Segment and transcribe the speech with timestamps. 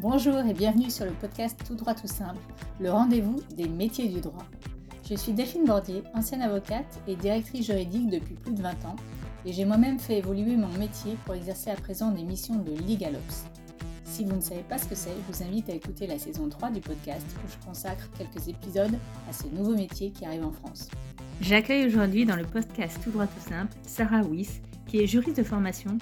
[0.00, 2.40] Bonjour et bienvenue sur le podcast Tout droit tout simple,
[2.80, 4.46] le rendez-vous des métiers du droit.
[5.06, 8.96] Je suis Delphine Bordier, ancienne avocate et directrice juridique depuis plus de 20 ans,
[9.44, 13.44] et j'ai moi-même fait évoluer mon métier pour exercer à présent des missions de LegalOps.
[14.04, 16.48] Si vous ne savez pas ce que c'est, je vous invite à écouter la saison
[16.48, 18.96] 3 du podcast où je consacre quelques épisodes
[19.28, 20.88] à ce nouveau métier qui arrive en France.
[21.42, 25.42] J'accueille aujourd'hui dans le podcast Tout droit tout simple Sarah Wyss, qui est juriste de
[25.42, 25.98] formation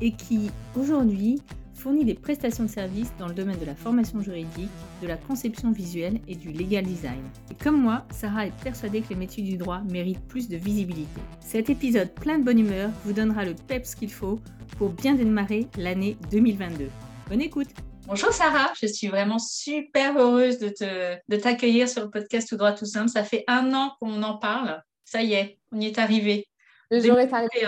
[0.00, 1.40] et qui aujourd'hui
[1.76, 4.70] fournit des prestations de services dans le domaine de la formation juridique,
[5.02, 7.22] de la conception visuelle et du legal design.
[7.50, 11.20] Et comme moi, Sarah est persuadée que les métiers du droit méritent plus de visibilité.
[11.40, 14.40] Cet épisode plein de bonne humeur vous donnera le peps qu'il faut
[14.78, 16.88] pour bien démarrer l'année 2022.
[17.28, 17.68] Bonne écoute
[18.06, 22.56] Bonjour Sarah, je suis vraiment super heureuse de, te, de t'accueillir sur le podcast Tout
[22.56, 23.08] droit tout simple.
[23.08, 24.80] Ça fait un an qu'on en parle.
[25.04, 26.46] Ça y est, on y est arrivé.
[26.90, 27.66] Le jour est arrivé.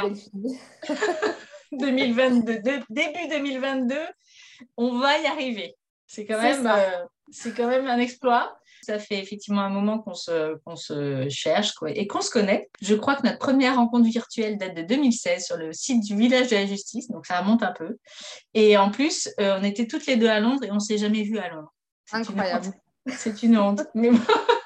[1.72, 3.96] 2022, début 2022,
[4.76, 5.74] on va y arriver.
[6.06, 8.58] C'est quand, même, euh, c'est quand même un exploit.
[8.82, 12.70] Ça fait effectivement un moment qu'on se, qu'on se cherche quoi, et qu'on se connaît.
[12.80, 16.48] Je crois que notre première rencontre virtuelle date de 2016 sur le site du Village
[16.48, 17.98] de la Justice, donc ça remonte un peu.
[18.54, 20.96] Et en plus, euh, on était toutes les deux à Londres et on ne s'est
[20.96, 21.74] jamais vues à Londres.
[22.12, 22.72] Incroyable.
[23.06, 23.82] C'est une honte.
[23.94, 24.10] Mais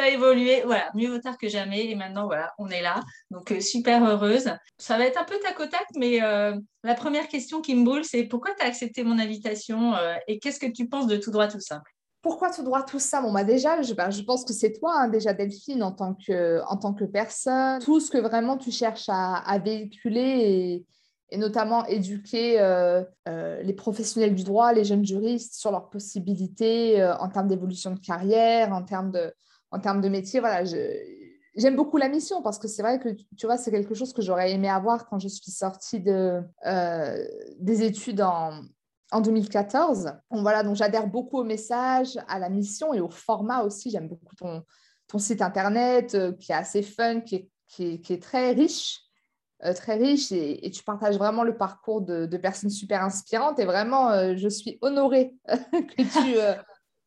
[0.00, 1.86] as évolué, voilà, mieux vaut tard que jamais.
[1.86, 3.00] Et maintenant, voilà, on est là.
[3.30, 4.50] Donc, euh, super heureuse.
[4.78, 7.84] Ça va être un peu tac au tac, mais euh, la première question qui me
[7.84, 11.16] brûle, c'est pourquoi tu as accepté mon invitation euh, et qu'est-ce que tu penses de
[11.16, 11.90] tout droit, tout simple
[12.24, 13.20] pourquoi tout droit tout ça?
[13.20, 16.14] Bon, bah déjà, je, bah, je pense que c'est toi, hein, déjà Delphine, en tant,
[16.14, 17.80] que, en tant que personne.
[17.80, 20.84] Tout ce que vraiment tu cherches à, véhiculer
[21.32, 22.58] et, notamment éduquer
[23.26, 28.72] les professionnels du droit, les jeunes juristes sur leurs possibilités en termes d'évolution de carrière,
[28.72, 29.34] en termes de,
[29.72, 33.46] en termes de métier, voilà, j'aime beaucoup la mission parce que c'est vrai que tu
[33.46, 37.26] vois, c'est quelque chose que j'aurais aimé avoir quand je suis sortie euh,
[37.58, 38.60] des études en,
[39.10, 40.12] en 2014.
[40.30, 43.90] Donc, voilà, donc j'adhère beaucoup au message, à la mission et au format aussi.
[43.90, 44.62] J'aime beaucoup ton,
[45.08, 49.00] ton site internet euh, qui est assez fun, qui est, qui est, très riche.
[49.64, 53.64] Euh, très riche et, tu partages vraiment le parcours de, de personnes super inspirantes et
[53.64, 56.36] vraiment je suis honorée que tu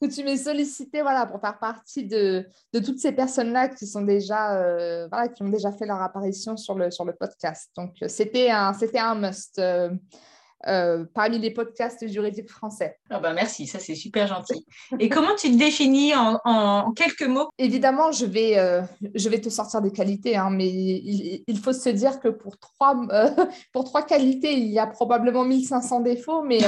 [0.01, 4.01] que tu m'aies sollicité voilà, pour faire partie de, de toutes ces personnes-là qui, sont
[4.01, 7.71] déjà, euh, voilà, qui ont déjà fait leur apparition sur le, sur le podcast.
[7.77, 12.97] Donc, euh, c'était un, c'était un must euh, parmi les podcasts juridiques français.
[13.09, 14.65] Ah bah merci, ça c'est super gentil.
[14.99, 17.49] Et comment tu te définis en, en quelques mots?
[17.57, 18.81] Évidemment, je vais,
[19.13, 22.57] je vais te sortir des qualités, hein, mais il, il, faut se dire que pour
[22.57, 22.99] trois,
[23.73, 26.59] pour trois qualités, il y a probablement 1500 défauts, mais...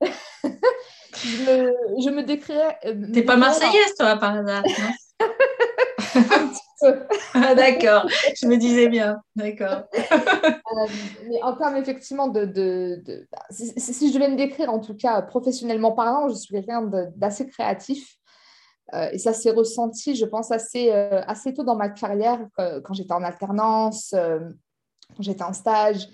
[1.14, 2.78] je me, je me décrirais.
[2.84, 4.62] Euh, T'es pas marseillaise, toi, par hasard
[6.14, 7.02] Un petit peu.
[7.34, 8.06] ah, d'accord,
[8.40, 9.16] je me disais bien.
[9.36, 9.84] D'accord.
[9.94, 10.86] Euh,
[11.28, 12.44] mais en termes effectivement de.
[12.44, 16.54] de, de bah, si, je devais me décrire, en tout cas professionnellement parlant, je suis
[16.54, 16.82] quelqu'un
[17.16, 18.16] d'assez créatif.
[18.92, 23.14] Euh, et ça s'est ressenti, je pense, assez, assez tôt dans ma carrière, quand j'étais
[23.14, 26.08] en alternance, quand j'étais en stage.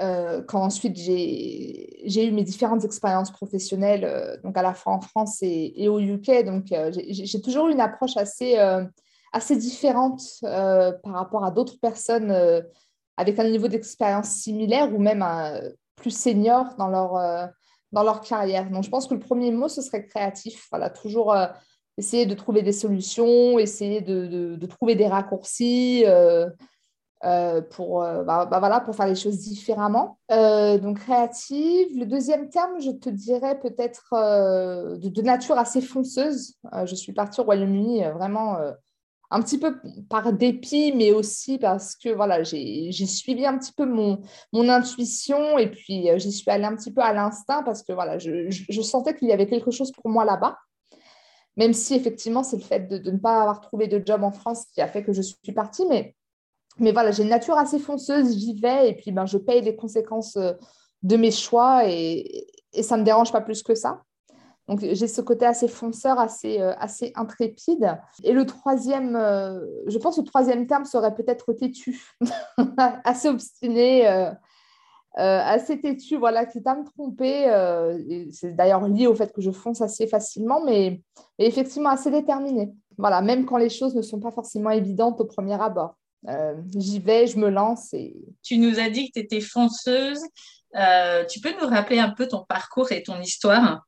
[0.00, 5.00] Euh, quand ensuite j'ai eu mes différentes expériences professionnelles, euh, donc à la fois en
[5.02, 6.44] France et, au UK.
[6.44, 8.56] Donc euh, j'ai toujours eu une approche assez,
[9.56, 12.34] différente par rapport à d'autres personnes
[13.16, 15.24] avec un niveau d'expérience similaire ou même
[15.96, 18.70] plus senior dans leur, carrière.
[18.70, 20.66] Donc je pense que le premier mot, ce serait créatif.
[20.70, 21.36] Voilà, toujours
[21.98, 26.04] essayer de trouver des solutions, essayer de trouver des raccourcis.
[27.24, 30.18] Euh, pour, euh, bah, bah, voilà, pour faire les choses différemment.
[30.32, 31.96] Euh, donc créative.
[31.96, 34.12] Le deuxième terme, je te dirais peut-être
[34.98, 36.56] de, nature assez fonceuse.
[36.84, 38.56] je suis partie au Royaume-Uni vraiment
[39.30, 39.76] un petit peu
[40.10, 44.20] par dépit, mais aussi parce que voilà, j'ai suivi un petit peu mon,
[44.52, 48.18] mon intuition et puis j'y suis allée un petit peu à l'instinct parce que voilà,
[48.18, 50.58] je, je, sentais qu'il y avait quelque chose pour moi là-bas.
[51.56, 54.32] Même si effectivement, c'est le fait de, de, ne pas avoir trouvé de job en
[54.32, 56.16] France qui a fait que je suis partie, mais
[56.78, 59.76] mais voilà, j'ai une nature assez fonceuse, j'y vais et puis ben, je paye les
[59.76, 60.52] conséquences euh,
[61.02, 62.46] de mes choix et,
[62.80, 64.02] ça ne me dérange pas plus que ça.
[64.66, 67.98] Donc j'ai ce côté assez fonceur, assez, euh, assez intrépide.
[68.24, 72.02] Et le troisième, euh, je pense que le troisième terme serait peut-être têtu,
[73.04, 74.06] assez obstiné,
[75.14, 77.44] assez têtu, voilà, quitte à me tromper.
[78.32, 81.02] c'est d'ailleurs lié au fait que je fonce assez facilement, mais
[81.38, 82.72] effectivement assez déterminé.
[82.96, 85.96] Voilà, même quand les choses ne sont pas forcément évidentes au premier abord.
[86.28, 87.92] Euh, j'y vais, je me lance.
[87.94, 88.16] Et...
[88.42, 90.20] Tu nous as dit que tu étais fonceuse.
[90.76, 93.82] Euh, tu peux nous rappeler un peu ton parcours et ton histoire?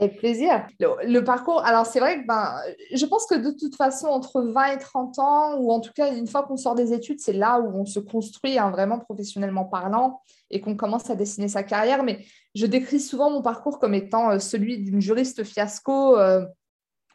[0.00, 0.66] Avec plaisir.
[0.80, 2.60] Le, parcours, alors c'est vrai que ben,
[2.92, 6.12] je pense que de toute façon, entre 20 et 30 ans, ou en tout cas
[6.12, 9.64] une fois qu'on sort des études, c'est là où on se construit hein, vraiment professionnellement
[9.64, 10.20] parlant
[10.50, 12.02] et qu'on commence à dessiner sa carrière.
[12.02, 12.24] Mais
[12.56, 16.18] je décris souvent mon parcours comme étant euh, celui d'une juriste fiasco.
[16.18, 16.44] Euh,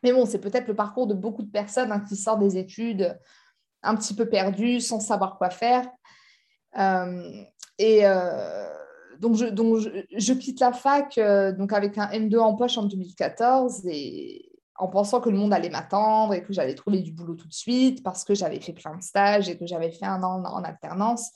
[0.02, 3.20] mais bon, c'est peut-être le parcours de beaucoup de personnes hein, qui sortent des études
[3.84, 5.88] un petit peu perdues, sans savoir quoi faire.
[6.78, 7.32] Euh,
[7.78, 8.04] et
[9.20, 9.80] donc, je, donc
[10.16, 11.20] je, quitte la fac
[11.58, 15.70] donc avec un M2 en poche en 2014 et en pensant que le monde allait
[15.70, 18.96] m'attendre et que j'allais trouver du boulot tout de suite parce que j'avais fait plein
[18.96, 21.32] de stages et que j'avais fait un an en alternance.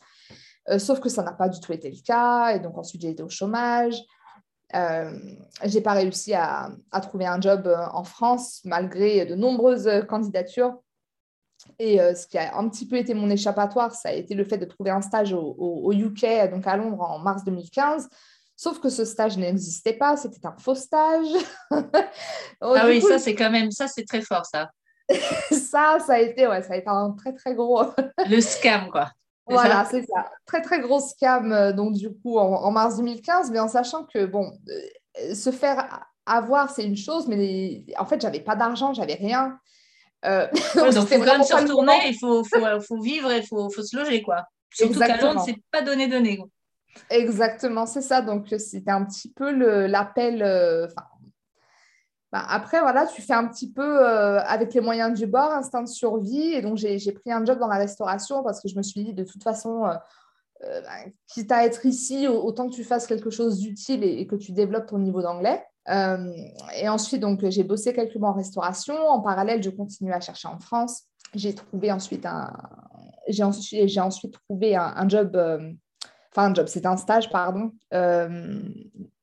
[0.69, 2.55] Euh, sauf que ça n'a pas du tout été le cas.
[2.55, 3.95] Et donc, ensuite, j'ai été au chômage.
[4.75, 5.19] Euh,
[5.65, 10.75] j'ai pas réussi à, trouver un job euh, en France malgré de nombreuses candidatures.
[11.79, 14.43] Et euh, ce qui a un petit peu été mon échappatoire, ça a été le
[14.43, 18.09] fait de trouver un stage au, UK, donc à Londres, en mars 2015.
[18.55, 21.27] Sauf que ce stage n'existait pas, c'était un faux stage.
[22.61, 24.69] ah oui, ça c'est quand même, ça c'est très fort ça.
[25.51, 27.83] ça, ça a été, ouais, ça a été un très très gros.
[28.29, 29.09] le scam quoi.
[29.45, 30.29] Voilà, c'est ça.
[30.45, 34.25] Très, très gros scam, euh, donc du coup, en, mars 2015, mais en sachant que,
[34.25, 39.15] bon, euh, se faire avoir, c'est une chose, mais en fait, j'avais pas d'argent, j'avais
[39.15, 39.59] rien.
[40.25, 43.69] Euh, donc, il faut quand même se retourner, il faut, faut, faut, vivre, il faut,
[43.69, 44.45] faut, se loger, quoi.
[44.73, 46.39] Surtout qu'à Londres, c'est pas donné donné.
[47.09, 48.21] Exactement, c'est ça.
[48.21, 49.51] Donc, c'était un petit peu
[49.87, 50.37] l'appel,
[50.85, 51.05] enfin,
[52.33, 55.83] bah, après, voilà, tu fais un petit peu euh, avec les moyens du bord, instinct
[55.83, 56.53] de survie.
[56.53, 59.13] Et donc, j'ai pris un job dans la restauration parce que je me suis dit,
[59.13, 59.93] de toute façon, euh,
[60.63, 64.35] euh, bah, quitte à être ici, autant que tu fasses quelque chose d'utile et, que
[64.35, 65.63] tu développes ton niveau d'anglais.
[65.87, 68.95] Et ensuite, donc, j'ai bossé quelques mois en restauration.
[68.95, 71.03] En parallèle, je continuais à chercher en France.
[71.33, 72.53] J'ai trouvé ensuite un,
[73.27, 75.35] j'ai ensuite, ensuite, trouvé un, job,
[76.31, 77.71] enfin un job, c'était un stage, pardon,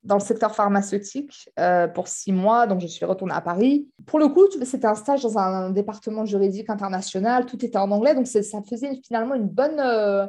[0.03, 2.67] dans le secteur pharmaceutique euh, pour six mois.
[2.67, 3.89] Donc, je suis retournée à Paris.
[4.07, 7.47] Pour le coup, c'était un stage dans un département juridique international.
[7.47, 8.15] Tout était en anglais.
[8.15, 10.27] Donc, ça faisait finalement une bonne, euh,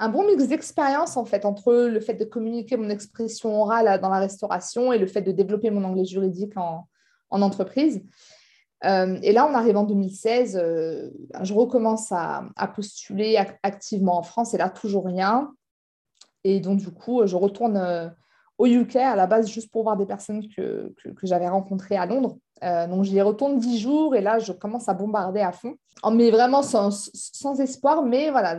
[0.00, 4.08] un bon mix d'expérience, en fait, entre le fait de communiquer mon expression orale dans
[4.08, 6.88] la restauration et le fait de développer mon anglais juridique en,
[7.30, 8.02] en entreprise.
[8.84, 10.56] Euh, et là, on arrive en 2016.
[11.42, 15.52] je recommence à postuler activement en France et là, toujours rien.
[16.44, 18.12] Et donc, du coup, je retourne
[18.60, 22.04] au UK à la base juste pour voir des personnes que, que, j'avais rencontrées à
[22.04, 22.36] Londres.
[22.62, 25.76] Euh, donc j'y retourne dix jours et là je commence à bombarder à fond.
[26.12, 28.58] Mais vraiment sans, sans espoir, mais voilà,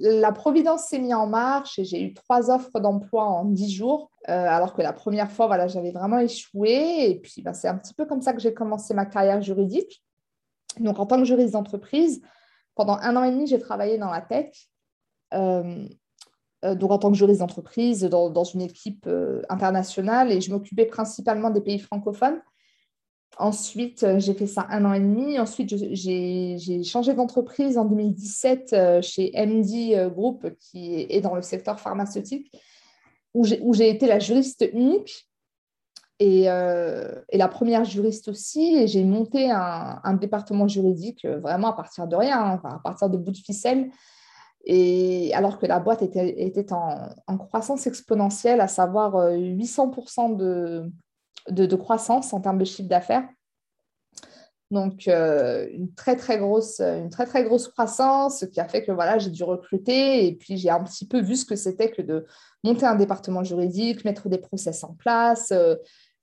[0.00, 4.10] la providence s'est mise en marche et j'ai eu trois offres d'emploi en dix jours.
[4.28, 7.10] Euh, alors que la première fois, voilà, j'avais vraiment échoué.
[7.10, 10.02] Et puis, bah, c'est un petit peu comme ça que j'ai commencé ma carrière juridique.
[10.80, 12.22] Donc, en tant que juriste d'entreprise,
[12.74, 14.50] pendant un an et demi, j'ai travaillé dans la tech.
[15.34, 15.86] Euh,
[16.74, 21.50] donc en tant que juriste d'entreprise dans, une équipe euh, internationale et je m'occupais principalement
[21.50, 22.40] des pays francophones.
[23.36, 25.38] Ensuite, euh, j'ai fait ça un an et demi.
[25.38, 32.50] Ensuite, j'ai changé d'entreprise en 2017 chez MD Group, qui est dans le secteur pharmaceutique,
[33.34, 35.28] où j'ai été la juriste unique
[36.20, 38.76] et, la première juriste aussi.
[38.76, 43.18] Et j'ai monté un, département juridique vraiment à partir de rien, hein, à partir de
[43.18, 43.90] bout de ficelle.
[44.66, 50.86] Et alors que la boîte était, était en, croissance exponentielle, à savoir 800% euh,
[51.50, 53.28] de, de, croissance en termes de chiffre d'affaires.
[54.70, 58.82] Donc, euh, une, très, très grosse, une très, très grosse croissance, ce qui a fait
[58.82, 60.26] que voilà, j'ai dû recruter.
[60.26, 62.24] Et puis, j'ai un petit peu vu ce que c'était que de
[62.64, 65.76] monter un département juridique, mettre des process en place, euh,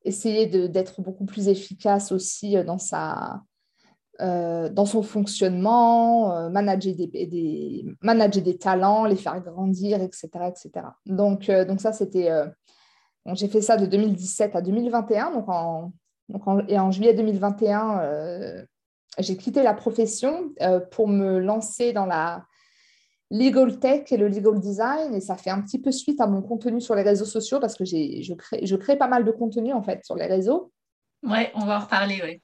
[0.04, 3.44] essayer d'être beaucoup plus efficace aussi dans sa,
[4.22, 10.30] euh, dans son fonctionnement, euh, manager, des, talents, les faire grandir, etc.
[10.48, 10.70] etc.
[11.08, 12.30] Donc, euh, donc ça, c'était...
[13.34, 15.32] j'ai fait ça de 2017 à 2021.
[15.32, 15.48] Donc
[16.30, 18.66] donc et en juillet 2021,
[19.18, 20.54] j'ai quitté la profession
[20.92, 22.46] pour me lancer dans la
[23.32, 25.16] legal tech et le legal design.
[25.16, 27.76] Et ça fait un petit peu suite à mon contenu sur les réseaux sociaux parce
[27.76, 30.72] que je crée, je crée pas mal de contenu en fait sur les réseaux.
[31.24, 32.42] Ouais, on va en reparler, oui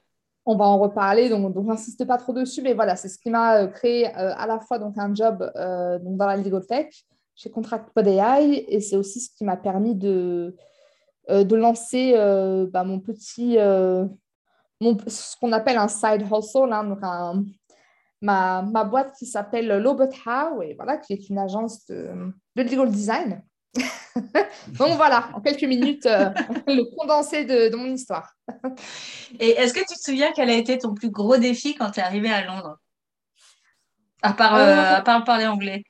[0.48, 3.28] on va en reparler, donc, donc j'insiste pas trop dessus, mais voilà, c'est ce qui
[3.28, 6.64] m'a euh, créé euh, à la fois donc, un job euh, donc, dans la legal
[6.66, 7.52] tech chez
[7.94, 10.56] AI, et c'est aussi ce qui m'a permis de,
[11.28, 12.14] de lancer
[12.72, 16.98] bah, mon petit, ce qu'on appelle un side hustle, hein, donc
[18.20, 22.10] ma, ma, boîte qui s'appelle Lobot How, et voilà, qui est une agence de
[22.56, 23.40] legal design.
[24.78, 26.30] Donc voilà, en quelques minutes, euh,
[26.66, 28.34] le condensé de, mon histoire.
[29.40, 32.00] Et est-ce que tu te souviens quel a été ton plus gros défi quand tu
[32.00, 32.76] es arrivée à Londres?
[34.22, 35.84] À part, euh, euh, à part parler anglais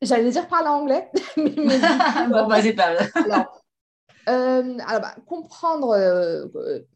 [0.00, 2.96] J'allais dire parler anglais, mais, bon, bah, c'est pas
[4.26, 5.96] alors, bah, comprendre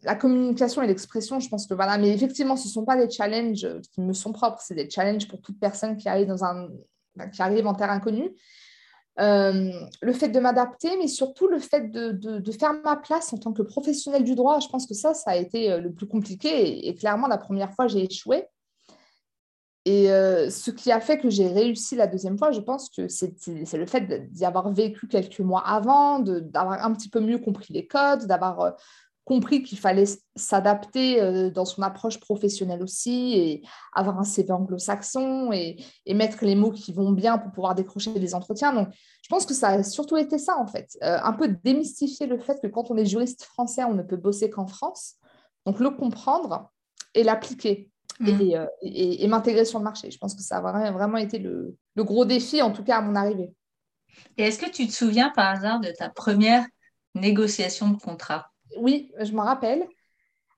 [0.02, 3.10] la communication et l'expression, je pense que voilà, mais effectivement, ce ne sont pas des
[3.10, 6.68] challenges qui me sont propres, c'est des challenges pour toute personne qui arrive, dans un,
[7.32, 8.32] qui arrive en terre inconnue.
[9.18, 13.52] Le fait de m'adapter, mais surtout le fait de, de, faire ma place en tant
[13.52, 16.88] que professionnel du droit, je pense que ça, ça a été le plus compliqué.
[16.88, 18.46] et clairement, la première fois, j'ai échoué.
[19.84, 23.08] Et euh, ce qui a fait que j'ai réussi la deuxième fois, je pense que
[23.08, 23.34] c'est
[23.72, 27.86] le fait d'y avoir vécu quelques mois avant, d'avoir un petit peu mieux compris les
[27.86, 28.70] codes, d'avoir euh,
[29.24, 33.62] compris qu'il fallait s'adapter euh, dans son approche professionnelle aussi et
[33.92, 35.76] avoir un CV anglo-saxon et,
[36.06, 38.72] et, mettre les mots qui vont bien pour pouvoir décrocher des entretiens.
[38.72, 38.88] Donc,
[39.22, 40.98] je pense que ça a surtout été ça, en fait.
[41.00, 44.50] un peu démystifier le fait que quand on est juriste français, on ne peut bosser
[44.50, 45.14] qu'en France.
[45.66, 46.70] Donc, le comprendre
[47.14, 47.92] et l'appliquer.
[48.20, 48.54] Mm.
[48.54, 50.10] Euh, et, m'intégrer sur le marché.
[50.10, 53.14] Je pense que ça a vraiment, été le, gros défi, en tout cas à mon
[53.14, 53.52] arrivée.
[54.36, 56.64] Et est-ce que tu te souviens par hasard de ta première
[57.14, 58.51] négociation de contrat?
[58.78, 59.86] Oui, je m'en rappelle.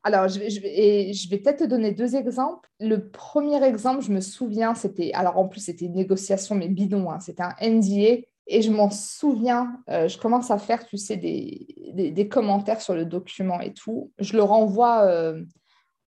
[0.03, 2.69] Alors, je vais, peut-être te donner deux exemples.
[2.79, 7.11] Le premier exemple, je me souviens, c'était, alors en plus, c'était une négociation, mais bidon,
[7.11, 8.23] hein, c'était un NDA.
[8.47, 12.95] Et je m'en souviens, euh, je commence à faire, tu sais, des, des, commentaires sur
[12.95, 14.13] le document et tout.
[14.19, 15.43] Je le renvoie euh,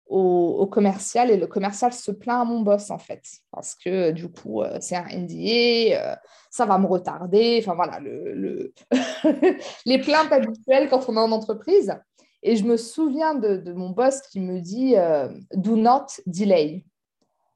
[0.09, 4.29] au, commercial et le commercial se plaint à mon boss en fait parce que du
[4.31, 6.17] coup euh, c'est un NDA, euh,
[6.51, 8.73] ça va me retarder, enfin voilà le,
[9.87, 11.95] les plaintes habituelles quand on est en entreprise.
[12.43, 16.85] Et je me souviens de, mon boss qui me dit euh, do not delay,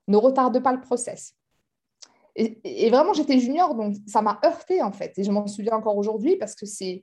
[0.08, 1.34] ne retarde pas le process.
[2.34, 5.74] Et, et vraiment j'étais junior donc ça m'a heurté en fait et je m'en souviens
[5.74, 7.02] encore aujourd'hui parce que c'est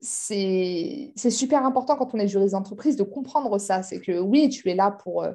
[0.00, 3.82] c'est super important quand on est juriste d'entreprise de comprendre ça.
[3.82, 5.32] C'est que oui, tu es là pour, euh,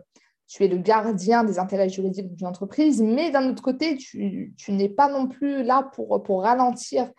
[0.47, 4.89] tu es le gardien des intérêts juridiques d'une entreprise, mais d'un autre côté, tu, n'es
[4.89, 7.11] pas non plus là pour, pour ralentir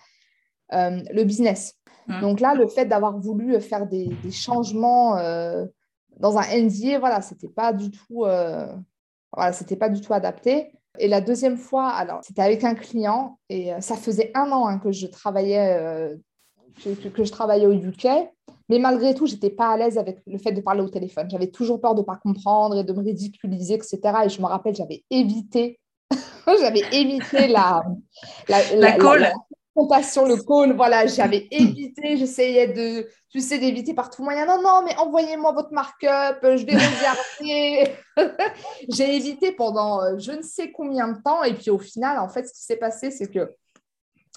[0.72, 1.74] euh, le business.
[2.06, 2.20] Mmh.
[2.20, 5.66] Donc là, le fait d'avoir voulu faire des, changements euh,
[6.18, 10.72] dans un NDA, voilà, c'était pas du tout, voilà, c'était pas du tout adapté.
[10.98, 14.78] Et la deuxième fois, alors, c'était avec un client et ça faisait un an hein,
[14.78, 16.16] que je travaillais
[16.82, 18.06] que, je travaillais au UK.
[18.68, 21.28] Mais malgré tout, j'étais pas à l'aise avec le fait de parler au téléphone.
[21.30, 24.00] J'avais toujours peur de ne pas comprendre et de me ridiculiser, etc.
[24.24, 25.78] Et je me rappelle, j'avais évité,
[26.60, 27.84] j'avais évité la,
[28.48, 29.32] la, la, call.
[29.74, 30.74] confrontation, le call.
[30.76, 34.46] Voilà, j'avais évité, j'essayais de, tu sais, d'éviter par tout moyen.
[34.46, 37.92] Non, non, mais envoyez-moi votre markup, je vais regarder.
[38.88, 41.42] J'ai évité pendant euh, je ne sais combien de temps.
[41.42, 43.52] Et puis au final, en fait, ce qui s'est passé, c'est que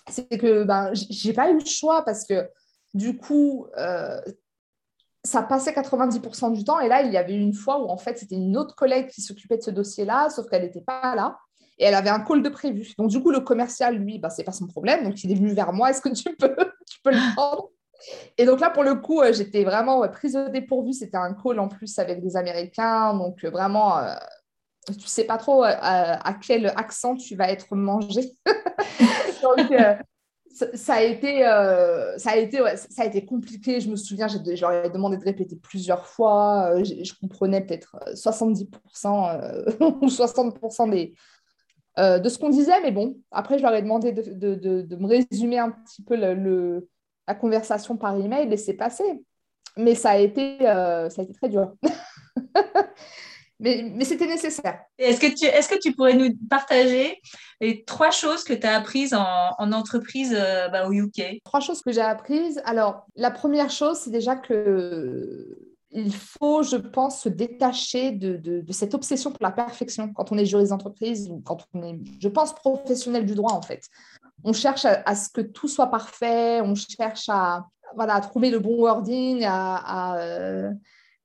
[0.09, 2.49] c'est que ben, j'ai pas eu le choix parce que
[2.93, 4.19] du coup, euh,
[5.23, 6.79] ça passait 90% du temps.
[6.79, 9.21] Et là, il y avait une fois où en fait, c'était une autre collègue qui
[9.21, 11.37] s'occupait de ce dossier-là, sauf qu'elle n'était pas là.
[11.79, 12.93] Et elle avait un call de prévu.
[12.97, 15.03] Donc, du coup, le commercial, lui, bah, c'est pas son problème.
[15.03, 15.91] Donc, il est venu vers moi.
[15.91, 16.55] Est-ce que tu peux,
[16.89, 17.69] tu peux le prendre?
[18.37, 20.93] Et donc là, pour le coup, euh, j'étais vraiment prise au dépourvu.
[20.93, 23.13] C'était un call en plus avec des Américains.
[23.13, 23.99] Donc, euh, vraiment,
[24.87, 28.31] tu sais pas trop à quel accent tu vas être mangé.
[29.41, 29.95] Donc, euh,
[30.73, 33.79] ça, a été, euh, ça, a été, ça a été compliqué.
[33.79, 36.71] Je me souviens, j'aurais demandé de répéter plusieurs fois.
[36.75, 38.67] Euh, je, comprenais peut-être 70%
[40.01, 41.13] ou 60% des,
[41.97, 42.81] de ce qu'on disait.
[42.81, 46.15] Mais bon, après, je leur ai demandé de, de, de, me résumer un petit peu
[46.15, 46.87] le,
[47.27, 49.03] la conversation par email et c'est passé.
[49.75, 51.73] Mais ça a été, ça a été très dur.
[53.59, 54.79] mais, mais c'était nécessaire.
[54.97, 57.19] Est-ce que, tu, est que tu pourrais nous partager
[57.59, 59.25] les trois choses que tu as apprises en,
[59.57, 62.61] en entreprise euh, bah, au UK Trois choses que j'ai apprises.
[62.65, 65.57] Alors, la première chose, c'est déjà que
[65.91, 70.37] il faut, je pense, se détacher de, de, cette obsession pour la perfection quand on
[70.37, 73.87] est juriste d'entreprise ou quand on est, je pense, professionnel du droit, en fait.
[74.43, 78.59] On cherche à, ce que tout soit parfait, on cherche à, voilà, à trouver le
[78.59, 80.71] bon wording, à, à euh,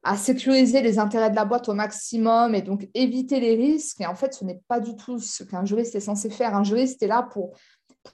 [0.02, 4.00] à sécuriser les intérêts de la boîte au maximum et donc éviter les risques.
[4.00, 6.56] Et en fait, ce n'est pas du tout ce qu'un juriste est censé faire.
[6.56, 7.52] Un juriste est là pour,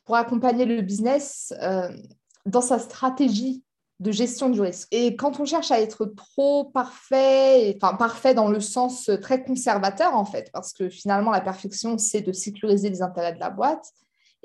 [0.05, 1.89] pour accompagner le business euh,
[2.45, 3.63] dans sa stratégie
[4.01, 4.87] de gestion du risque.
[4.93, 10.15] Et quand on cherche à être trop parfait, enfin parfait dans le sens très conservateur
[10.15, 13.87] en fait, parce que finalement la perfection c'est de sécuriser les intérêts de la boîte,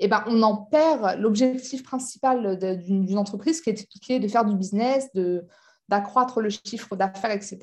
[0.00, 5.08] eh ben, on en perd l'objectif principal d'une entreprise qui est de faire du business,
[5.14, 5.46] de,
[5.88, 7.58] d'accroître le chiffre d'affaires, etc.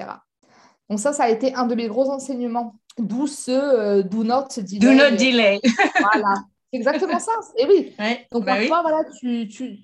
[0.89, 4.47] Donc ça, ça a été un de mes gros enseignements, d'où ce euh, do not
[4.57, 4.79] delay.
[4.79, 5.61] Do not delay.
[6.01, 6.35] voilà,
[6.71, 7.31] c'est exactement ça.
[7.57, 7.95] Et oui.
[8.31, 9.79] Donc bah parfois, voilà, tu, tu,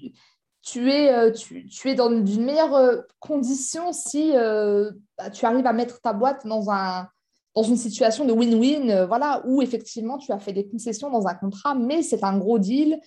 [0.62, 5.66] tu, es, euh, tu, tu es dans une meilleure euh, condition si bah, tu arrives
[5.66, 7.08] à mettre ta boîte dans, un,
[7.56, 11.36] dans une situation de win-win, voilà, où effectivement tu as fait des concessions dans un
[11.36, 13.00] contrat, mais c'est un gros deal.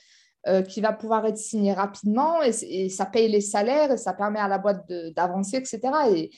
[0.69, 4.49] Qui va pouvoir être signé rapidement et, ça paye les salaires et ça permet à
[4.49, 5.81] la boîte d'avancer, etc.
[6.15, 6.31] Et,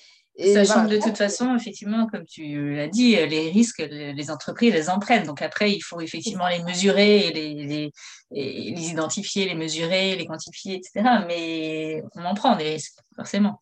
[0.55, 4.89] Sachant que de toute façon, effectivement, comme tu l'as dit, les risques, les entreprises les
[4.89, 5.27] en prennent.
[5.27, 7.93] Donc après, il faut effectivement les mesurer, et les, les,
[8.31, 11.25] les identifier, les mesurer, les quantifier, etc.
[11.29, 13.61] Mais on en prend des risques, forcément.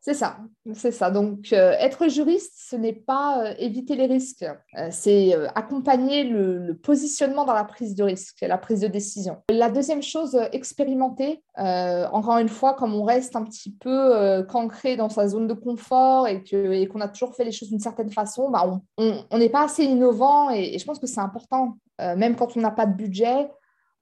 [0.00, 0.38] C'est ça,
[0.74, 1.10] c'est ça.
[1.10, 4.44] Donc, euh, être juriste, ce n'est pas euh, éviter les risques,
[4.76, 9.38] euh, c'est accompagner le, positionnement dans la prise de risque, la prise de décision.
[9.50, 11.42] La deuxième chose, expérimenter.
[11.56, 16.28] encore une fois, comme on reste un petit peu cancré dans sa zone de confort
[16.28, 16.42] et
[16.88, 20.50] qu'on a toujours fait les choses d'une certaine façon, bah, on n'est pas assez innovant
[20.50, 23.50] et, je pense que c'est important, même quand on n'a pas de budget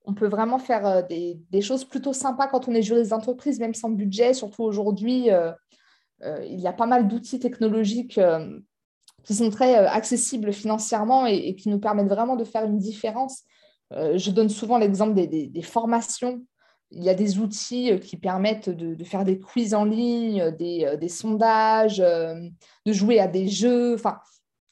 [0.08, 3.90] on peut vraiment faire des, choses plutôt sympas quand on est juriste d'entreprise, même sans
[3.90, 5.30] budget, surtout aujourd'hui.
[6.22, 8.58] Il y a pas mal d'outils technologiques euh,
[9.24, 13.42] qui sont très euh, accessibles financièrement et, qui nous permettent vraiment de faire une différence.
[13.92, 16.42] je donne souvent l'exemple des, formations.
[16.90, 21.98] Il y a des outils qui permettent de, faire des quiz en ligne, des, sondages,
[21.98, 23.94] de jouer à des jeux.
[23.94, 24.18] Enfin,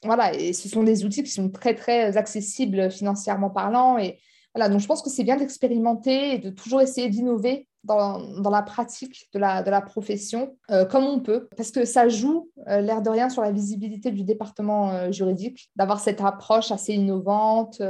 [0.03, 3.97] voilà, et ce sont des outils qui sont très, très accessibles financièrement parlant.
[3.97, 4.19] Et
[4.53, 8.61] voilà, donc je pense que c'est bien d'expérimenter et de toujours essayer d'innover dans, la
[8.61, 12.81] pratique de la, de la profession euh, comme on peut, parce que ça joue, euh,
[12.81, 17.81] l'air de rien, sur la visibilité du département euh, juridique, d'avoir cette approche assez innovante,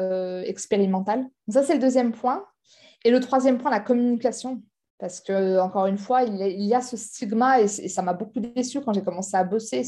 [0.46, 1.26] expérimentale.
[1.50, 2.44] ça, c'est le deuxième point.
[3.04, 4.62] Et le troisième point, la communication.
[4.98, 8.82] Parce que, encore une fois, il y a, ce stigma, et, ça m'a beaucoup déçu
[8.82, 9.84] quand j'ai commencé à bosser,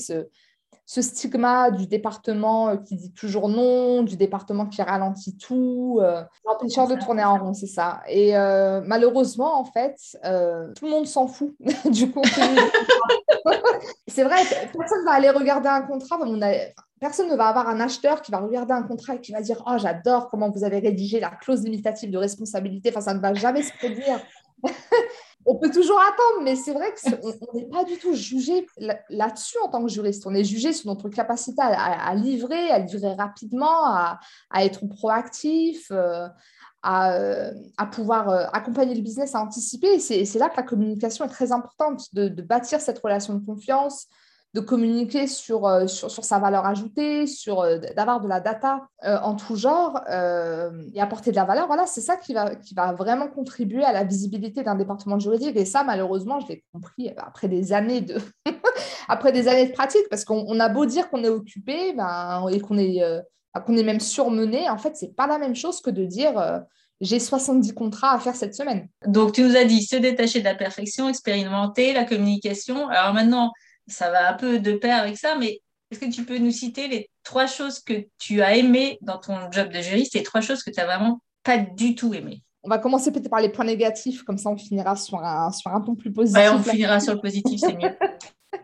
[0.90, 6.24] ce stigma du département euh, qui dit toujours non, du département qui ralentit tout, euh,
[6.46, 8.02] l'empêcheur de tourner en rond, c'est ça.
[8.08, 9.98] Et euh, malheureusement, en fait,
[10.76, 11.54] tout le monde s'en fout
[11.92, 12.58] du contenu.
[14.08, 14.38] c'est vrai,
[14.74, 16.18] personne ne va aller regarder un contrat.
[17.02, 19.62] Personne ne va avoir un acheteur qui va regarder un contrat et qui va dire
[19.68, 22.90] Oh, j'adore comment vous avez rédigé la clause limitative de responsabilité.
[22.92, 24.22] Enfin, ça ne va jamais se produire
[25.48, 28.68] on peut toujours attendre, mais c'est vrai qu'on n'est pas du tout jugé
[29.10, 30.28] là-dessus en tant que juriste.
[30.28, 34.20] On est jugé sur notre capacité à, livrer, à livrer rapidement, à,
[34.60, 36.28] être proactif, euh,
[36.84, 39.94] à, pouvoir euh, accompagner le business, à anticiper.
[39.96, 44.08] Et c'est là que la communication est très importante, de bâtir cette relation de confiance,
[44.54, 48.88] de communiquer sur, euh, sur, sur, sa valeur ajoutée, sur euh, d'avoir de la data
[49.04, 51.68] euh, en tout genre et apporter de la valeur.
[51.68, 55.56] Voilà, c'est ça qui va, qui va vraiment contribuer à la visibilité d'un département juridique.
[55.56, 58.18] Et ça, malheureusement, je l'ai compris après des années de,
[59.08, 62.60] après des années de pratique, parce qu'on a beau dire qu'on est occupé ben, et
[62.60, 63.02] qu'on est,
[63.66, 66.64] qu'on est même surmené, en fait, c'est pas la même chose que de dire
[67.00, 68.88] j'ai 70 contrats à faire cette semaine.
[69.06, 72.88] Donc, tu nous as dit se détacher de la perfection, expérimenter la communication.
[72.90, 73.52] Alors maintenant,
[73.88, 76.88] ça va un peu de pair avec ça, mais est-ce que tu peux nous citer
[76.88, 80.64] les trois choses que tu as aimées dans ton job de juriste et trois choses
[80.64, 82.44] que tu n'as vraiment pas du tout aimées?
[82.64, 85.72] On va commencer peut-être par les points négatifs, comme ça on finira sur un, sur
[85.72, 86.42] un ton plus positif.
[86.52, 87.96] On finira sur le positif, c'est mieux.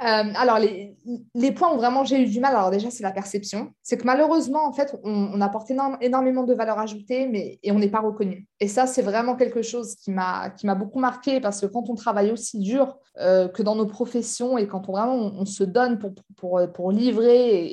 [0.00, 0.96] Euh, alors, les,
[1.34, 3.72] les, points où vraiment j'ai eu du mal, alors déjà, c'est la perception.
[3.82, 7.90] C'est que malheureusement, en fait, on, apporte énormément de valeur ajoutée, mais et on n'est
[7.90, 8.46] pas reconnu.
[8.60, 12.30] Et ça, c'est vraiment quelque chose qui m'a beaucoup marqué parce que quand on travaille
[12.30, 16.12] aussi dur euh, que dans nos professions et quand on vraiment on, se donne pour,
[16.36, 17.66] pour, pour livrer,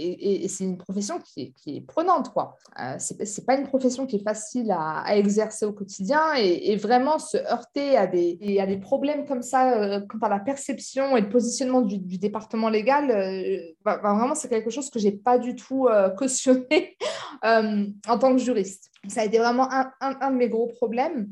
[0.44, 2.56] et, c'est une profession qui est, qui est prenante, quoi.
[2.82, 7.38] Euh, c'est pas une profession qui est facile à, exercer au quotidien et, vraiment se
[7.38, 11.30] heurter à des, à des problèmes comme ça euh, quant à la perception et le
[11.36, 15.38] positionnement du département légal, euh, bah, bah, vraiment, c'est quelque chose que je n'ai pas
[15.38, 16.96] du tout euh, cautionné
[17.44, 18.90] euh, en tant que juriste.
[19.10, 21.28] Ça a été vraiment un, de mes gros problèmes.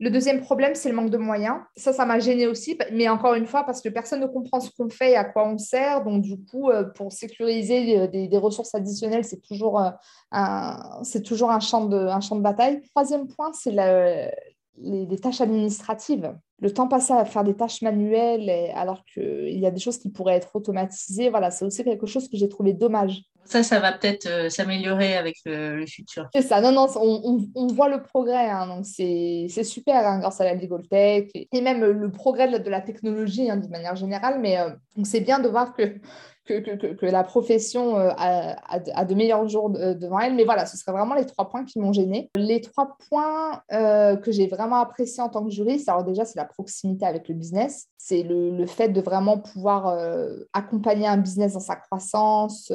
[0.00, 1.58] Le deuxième problème, c'est le manque de moyens.
[1.76, 4.70] Ça, ça m'a gêné aussi, mais encore une fois, parce que personne ne comprend ce
[4.76, 6.02] qu'on fait et à quoi on sert.
[6.02, 12.82] Donc, du coup, pour sécuriser des, ressources additionnelles, c'est toujours, un champ de bataille.
[12.90, 14.32] Troisième point, c'est la,
[14.78, 16.36] les, tâches administratives.
[16.60, 20.10] Le temps passé à faire des tâches manuelles alors qu'il y a des choses qui
[20.10, 23.22] pourraient être automatisées, voilà, c'est aussi quelque chose que j'ai trouvé dommage.
[23.44, 26.28] Ça, ça va peut-être euh, s'améliorer avec le, futur.
[26.34, 30.44] C'est ça, non, non, on, voit le progrès, hein, donc c'est super hein, grâce à
[30.44, 34.58] la Legal Tech et, même le progrès de, la technologie hein, d'une manière générale, mais
[34.58, 34.70] euh,
[35.04, 36.00] c'est bien de voir que
[36.44, 40.34] que, la profession euh, a, de meilleurs jours devant elle.
[40.34, 42.30] Mais voilà, ce seraient vraiment les trois points qui m'ont gênée.
[42.36, 46.38] Les trois points euh, que j'ai vraiment appréciés en tant que juriste, alors déjà, c'est
[46.38, 47.88] la proximité avec le business.
[47.96, 52.72] C'est le, fait de vraiment pouvoir euh, accompagner un business dans sa croissance,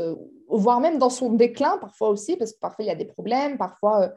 [0.49, 3.57] voire même dans son déclin parfois aussi, parce que parfois il y a des problèmes,
[3.57, 4.11] parfois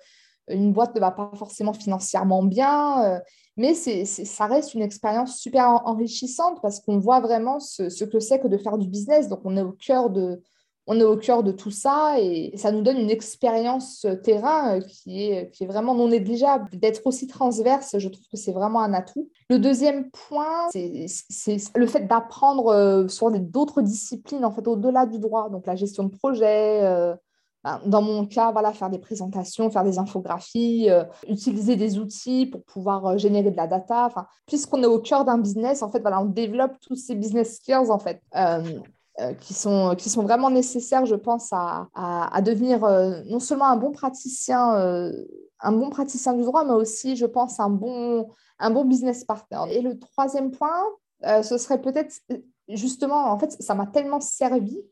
[0.49, 3.21] une boîte ne va pas forcément financièrement bien, euh,
[3.57, 8.41] mais c'est, ça reste une expérience super enrichissante parce qu'on voit vraiment ce, que c'est
[8.41, 9.29] que de faire du business.
[9.29, 10.43] Donc, on est au cœur de,
[10.87, 15.25] on est au cœur de tout ça et ça nous donne une expérience terrain qui
[15.25, 16.69] est, qui est vraiment non négligeable.
[16.73, 19.31] D'être aussi transverse, je trouve que c'est vraiment un atout.
[19.49, 21.07] Le deuxième point, c'est
[21.77, 26.17] le fait d'apprendre sur d'autres disciplines, en fait, au-delà du droit, donc la gestion de
[26.17, 27.17] projet,
[27.65, 32.47] ben, dans mon cas, voilà, faire des présentations, faire des infographies, euh, utiliser des outils
[32.47, 34.09] pour pouvoir euh, générer de la data.
[34.47, 37.91] Puisqu'on est au cœur d'un business, en fait, voilà, on développe tous ces business skills
[37.91, 38.21] en fait.
[38.35, 38.81] Euh,
[39.41, 42.81] qui, sont, qui sont vraiment nécessaires, je pense, à, à, devenir
[43.27, 45.13] non seulement un bon praticien,
[45.61, 49.61] un bon praticien du droit, mais aussi, je pense, un bon, un bon business partner.
[49.71, 50.83] Et le troisième point,
[51.43, 52.15] ce serait peut-être
[52.69, 54.83] justement, en fait, ça m'a tellement servi euh,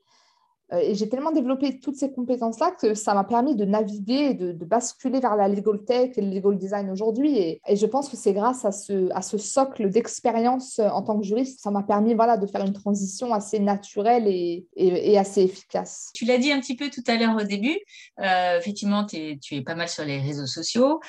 [0.73, 4.53] et j'ai tellement développé toutes ces compétences-là que ça m'a permis de naviguer et de,
[4.53, 7.39] basculer vers la legal tech et le legal design aujourd'hui.
[7.39, 11.61] Et, je pense que c'est grâce à ce, socle d'expérience euh, en tant que juriste,
[11.61, 16.11] ça m'a permis voilà, de faire une transition assez naturelle et, assez efficace.
[16.15, 17.79] Tu l'as dit un petit peu tout à l'heure au début.
[18.21, 21.01] Euh, effectivement, tu es pas mal sur les réseaux sociaux,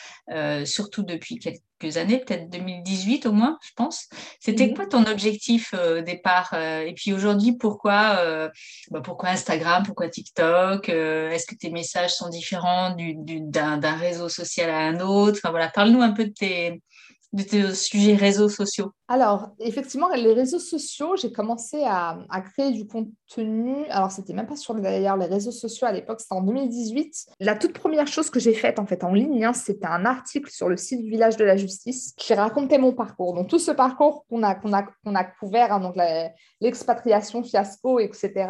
[0.65, 1.61] surtout depuis quelques
[1.97, 4.07] années, peut-être 2018 au moins, je pense.
[4.39, 4.75] C'était mhm.
[4.75, 8.49] quoi ton objectif euh, au départ euh, Et puis aujourd'hui, pourquoi, euh,
[8.89, 14.79] bah, pourquoi Instagram Pourquoi TikTok Est-ce que tes messages sont différents d'un réseau social à
[14.79, 15.39] un autre?
[15.43, 16.81] Enfin, voilà, Parle-nous un peu de tes,
[17.33, 18.91] de tes sujets réseaux sociaux?
[19.07, 22.17] Alors, effectivement, les réseaux sociaux, j'ai commencé à,
[22.53, 23.85] créer du contenu.
[23.89, 27.27] Alors, c'était même pas sur d'ailleurs les réseaux sociaux à l'époque, c'était en 2018.
[27.39, 30.51] La toute première chose que j'ai faite en fait en ligne, hein, c'était un article
[30.51, 33.33] sur le site du village de la justice qui racontait mon parcours.
[33.33, 35.95] Donc, tout ce parcours qu'on a, qu'on a, qu'on a couvert, hein, donc
[36.59, 38.49] l'expatriation, fiasco, etc.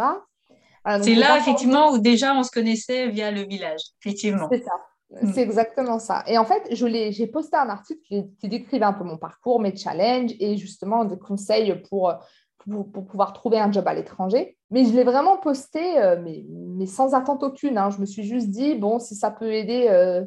[1.02, 4.48] c'est là, effectivement, où déjà on se connaissait via le village, effectivement.
[4.52, 4.72] C'est ça.
[5.12, 5.34] Mm.
[5.34, 6.24] C'est exactement ça.
[6.28, 8.02] Et en fait, j'ai posté un article
[8.39, 12.13] qui, décrivait un peu mon parcours, mes challenges et justement des conseils pour,
[12.60, 14.58] pour, pouvoir trouver un job à l'étranger.
[14.69, 17.78] Mais je l'ai vraiment posté, euh, mais, mais, sans attente aucune.
[17.78, 17.89] Hein.
[17.89, 20.24] Je me suis juste dit, bon, si ça peut aider euh,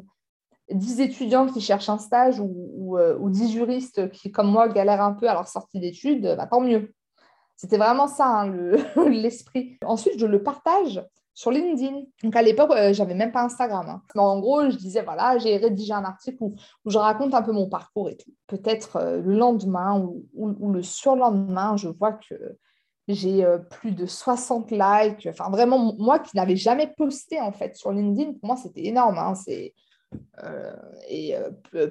[0.71, 4.67] 10 étudiants qui cherchent un stage ou, ou, euh, ou, 10 juristes qui, comme moi,
[4.67, 6.93] galèrent un peu à leur sortie d'études, bah, tant mieux.
[7.55, 8.51] C'était vraiment ça, hein,
[9.07, 9.77] l'esprit.
[9.83, 11.03] Ensuite, je le partage
[11.35, 12.03] sur LinkedIn.
[12.23, 13.87] Donc à l'époque, euh, j'avais même pas Instagram.
[13.89, 14.01] Hein.
[14.15, 16.55] en gros, je disais voilà, j'ai rédigé un article où,
[16.87, 18.31] je raconte un peu mon parcours et tout.
[18.47, 19.99] Peut-être euh, le lendemain
[20.33, 22.35] ou, le surlendemain, je vois que
[23.09, 25.27] j'ai euh, plus de 60 likes.
[25.27, 29.17] Enfin, vraiment, moi qui n'avais jamais posté en fait sur LinkedIn, pour moi, c'était énorme.
[29.17, 29.35] Hein.
[29.35, 29.73] C'est,
[31.09, 31.35] et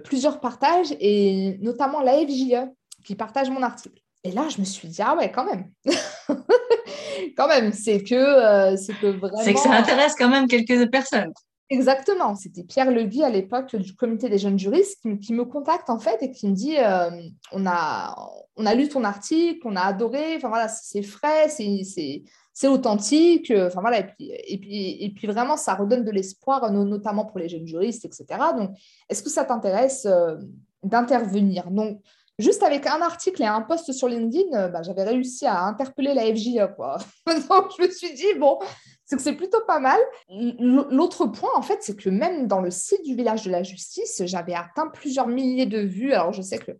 [0.02, 2.70] plusieurs partages, et notamment la FJE
[3.04, 4.03] qui partage mon article.
[4.24, 5.70] Et là, je me suis dit, ah ouais, quand même.
[7.36, 9.42] quand même, c'est que, euh, c'est que vraiment.
[9.42, 11.32] C'est que ça intéresse quand même quelques personnes.
[11.70, 12.34] Exactement.
[12.34, 16.22] C'était Pierre Legui à l'époque du comité des jeunes juristes qui, me contacte en fait
[16.22, 17.10] et qui me dit euh,
[17.52, 18.14] on, a,
[18.56, 23.80] on a lu ton article, on a adoré, enfin voilà, c'est frais, c'est authentique, enfin
[23.80, 27.48] voilà, et puis, et, puis, et puis vraiment ça redonne de l'espoir, notamment pour les
[27.48, 28.26] jeunes juristes, etc.
[28.56, 28.70] Donc,
[29.08, 30.36] est-ce que ça t'intéresse euh,
[30.82, 31.70] d'intervenir?
[31.70, 32.00] Donc,
[32.38, 36.14] Juste avec un article et un post sur LinkedIn, euh, bah, j'avais réussi à interpeller
[36.14, 36.68] la FJA.
[36.68, 36.98] Quoi.
[37.26, 38.58] Donc, je me suis dit, bon,
[39.04, 40.00] c'est que c'est plutôt pas mal.
[40.28, 44.22] L'autre point, en fait, c'est que même dans le site du village de la justice,
[44.24, 46.12] j'avais atteint plusieurs milliers de vues.
[46.12, 46.72] Alors, je sais que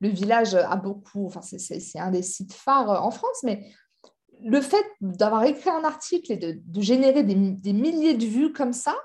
[0.00, 3.70] le village a beaucoup, enfin, c'est un des sites phares euh, en France, mais
[4.44, 8.96] le fait d'avoir écrit un article et de, générer des milliers de vues comme ça,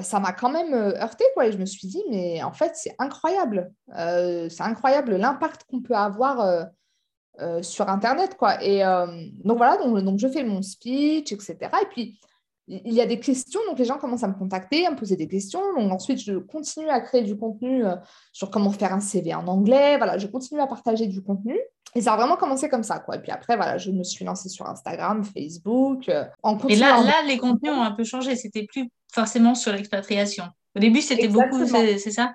[0.00, 1.24] bah, ça m'a quand même euh, heurté.
[1.34, 3.72] Quoi, et je me suis dit, mais en fait, c'est incroyable.
[3.96, 6.40] Euh, c'est incroyable l'impact qu'on peut avoir
[7.40, 8.36] euh, sur Internet.
[8.36, 8.62] Quoi.
[8.62, 8.80] Et
[9.44, 11.56] donc voilà, donc, donc, je fais mon speech, etc.
[11.82, 12.18] Et puis,
[12.68, 15.16] il y a des questions, donc les gens commencent à me contacter, à me poser
[15.16, 15.60] des questions.
[15.76, 17.82] Donc ensuite, je continue à créer du contenu
[18.32, 19.96] sur comment faire un CV en anglais.
[19.96, 21.58] Voilà, je continue à partager du contenu.
[21.96, 23.16] Et ça a vraiment commencé comme ça, quoi.
[23.16, 26.08] Et puis après, voilà, je me suis lancée sur Instagram, Facebook.
[26.42, 28.36] en et là, là, les contenus ont un peu changé.
[28.36, 30.44] C'était plus forcément sur l'expatriation.
[30.76, 32.34] Au début, c'était beaucoup, c'est ça?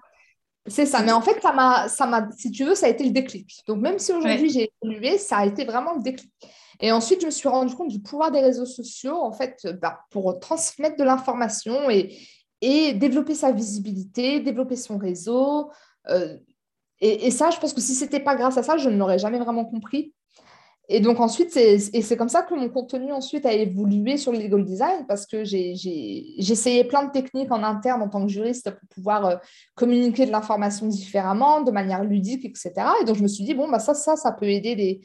[0.67, 3.03] C'est ça, mais en fait, ça m'a, ça m'a, si tu veux, ça a été
[3.03, 3.61] le déclic.
[3.67, 6.31] Donc, même si aujourd'hui j'ai évolué, ça a été vraiment le déclic.
[6.79, 9.99] Et ensuite, je me suis rendu compte du pouvoir des réseaux sociaux, en fait, bah,
[10.09, 12.17] pour transmettre de l'information et,
[12.61, 15.71] et développer sa visibilité, développer son réseau.
[16.09, 16.35] Euh,
[16.99, 18.97] et, et, ça, je pense que si ce n'était pas grâce à ça, je ne
[18.97, 20.13] l'aurais jamais vraiment compris.
[20.87, 24.63] Et donc ensuite, c'est comme ça que mon contenu ensuite a évolué sur le legal
[24.63, 25.73] design parce que j'ai
[26.37, 29.35] essayé plein de techniques en interne en tant que juriste pour pouvoir euh,
[29.75, 32.71] communiquer de l'information différemment, de manière ludique, etc.
[33.01, 35.01] Et donc je me suis dit, bon, bah, ça, ça, ça peut aider les,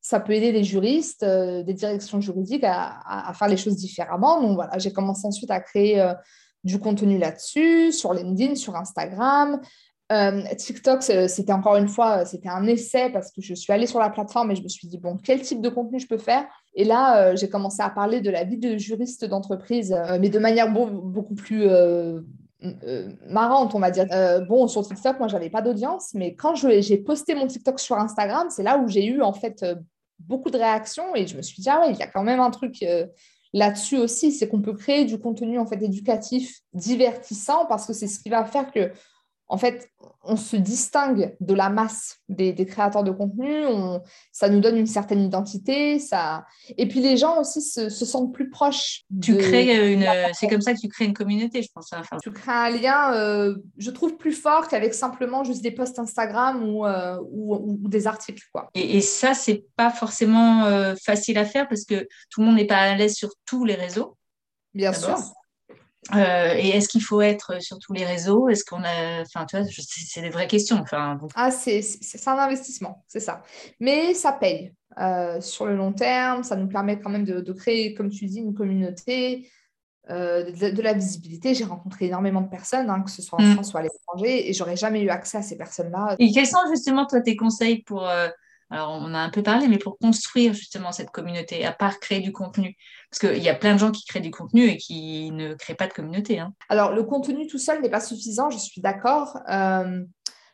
[0.00, 4.40] ça peut aider les juristes, euh, des directions juridiques à, à, faire les choses différemment.
[4.40, 6.14] Donc voilà, j'ai commencé ensuite à créer euh,
[6.62, 9.60] du contenu là-dessus, sur LinkedIn, sur Instagram,
[10.12, 13.98] euh, TikTok, c'était encore une fois, c'était un essai parce que je suis allée sur
[13.98, 16.44] la plateforme et je me suis dit, bon, quel type de contenu je peux faire?
[16.74, 20.70] Et là, j'ai commencé à parler de la vie de juriste d'entreprise, mais de manière
[20.70, 21.66] beaucoup plus
[23.28, 24.06] marrante, on va dire.
[24.46, 28.48] bon, sur TikTok, moi, j'avais pas d'audience, mais quand j'ai posté mon TikTok sur Instagram,
[28.50, 29.64] c'est là où j'ai eu en fait
[30.18, 32.40] beaucoup de réactions et je me suis dit, ah ouais, il y a quand même
[32.40, 32.84] un truc
[33.54, 38.08] là-dessus aussi, c'est qu'on peut créer du contenu en fait éducatif divertissant parce que c'est
[38.08, 38.90] ce qui va faire que
[39.48, 39.90] en fait,
[40.22, 43.64] on se distingue de la masse des, créateurs de contenu,
[44.32, 46.46] ça nous donne une certaine identité, ça...
[46.78, 49.02] et puis les gens aussi se, sentent plus proches.
[49.20, 51.90] Tu crées une, c'est comme ça que tu crées une communauté, je pense.
[52.22, 56.66] Tu crées un lien, euh, je trouve plus fort qu'avec simplement juste des posts Instagram
[56.66, 58.70] ou, euh, ou, des articles, quoi.
[58.74, 62.66] Et, ça, c'est pas forcément euh, facile à faire parce que tout le monde n'est
[62.66, 64.16] pas à l'aise sur tous les réseaux.
[64.72, 65.18] Bien sûr.
[66.14, 68.48] Euh, et est-ce qu'il faut être sur tous les réseaux?
[68.48, 70.76] Est-ce qu'on a, enfin, tu vois, c'est des vraies questions.
[70.76, 71.82] Enfin, Ah, c'est
[72.26, 73.42] un investissement, c'est ça.
[73.80, 76.42] Mais ça paye euh, sur le long terme.
[76.42, 79.48] Ça nous permet quand même de, créer, comme tu dis, une communauté,
[80.10, 81.54] euh, de, la visibilité.
[81.54, 83.54] J'ai rencontré énormément de personnes, hein, que ce soit en mm.
[83.54, 86.16] France ou à l'étranger, et j'aurais jamais eu accès à ces personnes-là.
[86.18, 88.06] Et quels sont justement toi tes conseils pour
[88.74, 92.18] alors, on a un peu parlé, mais pour construire justement cette communauté, à part créer
[92.18, 92.76] du contenu
[93.08, 95.76] Parce qu'il y a plein de gens qui créent du contenu et qui ne créent
[95.76, 96.40] pas de communauté.
[96.40, 96.52] Hein.
[96.68, 99.38] Alors, le contenu tout seul n'est pas suffisant, je suis d'accord.
[99.48, 100.02] Euh,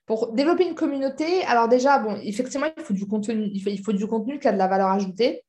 [0.04, 4.38] pour développer une communauté, alors déjà, effectivement, il faut du contenu, il faut, du contenu
[4.38, 5.42] qui a de la valeur ajoutée.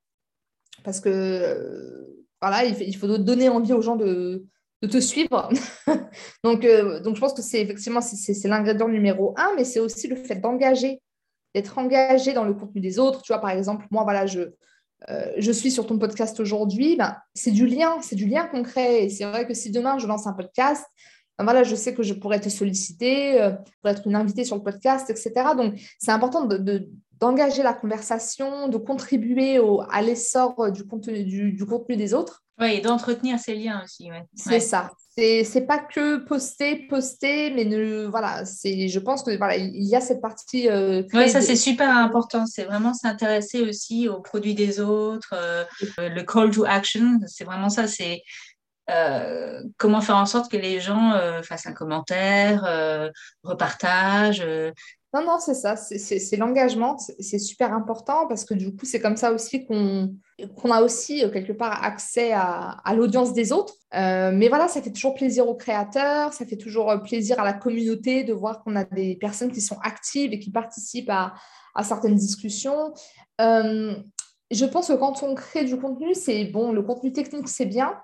[0.85, 4.45] Parce que, euh, voilà, il faut, donner envie aux gens de,
[4.81, 5.49] te suivre.
[6.45, 10.07] donc, euh, donc, je pense que c'est effectivement c'est l'ingrédient numéro un, mais c'est aussi
[10.07, 11.01] le fait d'engager
[11.53, 13.21] d'être engagé dans le contenu des autres.
[13.21, 14.51] Tu vois, par exemple, moi, voilà, je,
[15.09, 19.05] euh, je suis sur ton podcast aujourd'hui, ben, c'est du lien, c'est du lien concret.
[19.05, 20.85] Et c'est vrai que si demain je lance un podcast,
[21.39, 24.63] ben, je sais que je pourrais te solliciter, euh, pour être une invitée sur le
[24.63, 25.31] podcast, etc.
[25.57, 26.87] Donc, c'est important de,
[27.21, 32.43] d'engager la conversation, de contribuer au, à l'essor du contenu, du, contenu des autres.
[32.59, 34.09] Oui, et d'entretenir ces liens aussi.
[34.35, 34.91] C'est ça.
[35.17, 40.01] C'est, pas que poster, poster, mais ne, voilà, je pense que voilà, il y a
[40.01, 40.69] cette partie.
[40.69, 42.45] Euh, oui, ça c'est super important.
[42.45, 45.65] C'est vraiment s'intéresser aussi aux produits des autres, euh,
[45.97, 47.19] le call to action.
[47.27, 47.87] C'est vraiment ça.
[47.87, 48.21] C'est
[48.89, 53.11] euh, comment faire en sorte que les gens fassent un commentaire,
[53.43, 54.43] repartagent,
[55.13, 59.17] non, non, c'est ça, c'est l'engagement, c'est super important parce que du coup, c'est comme
[59.17, 63.73] ça aussi qu'on a aussi euh, quelque part accès à, l'audience des autres.
[63.93, 67.43] Euh, mais voilà, ça fait toujours plaisir aux créateurs, ça fait toujours euh, plaisir à
[67.43, 71.33] la communauté de voir qu'on a des personnes qui sont actives et qui participent à,
[71.83, 72.93] certaines discussions.
[73.37, 77.97] je pense que quand on crée du contenu, c'est bon, le contenu technique, c'est bien,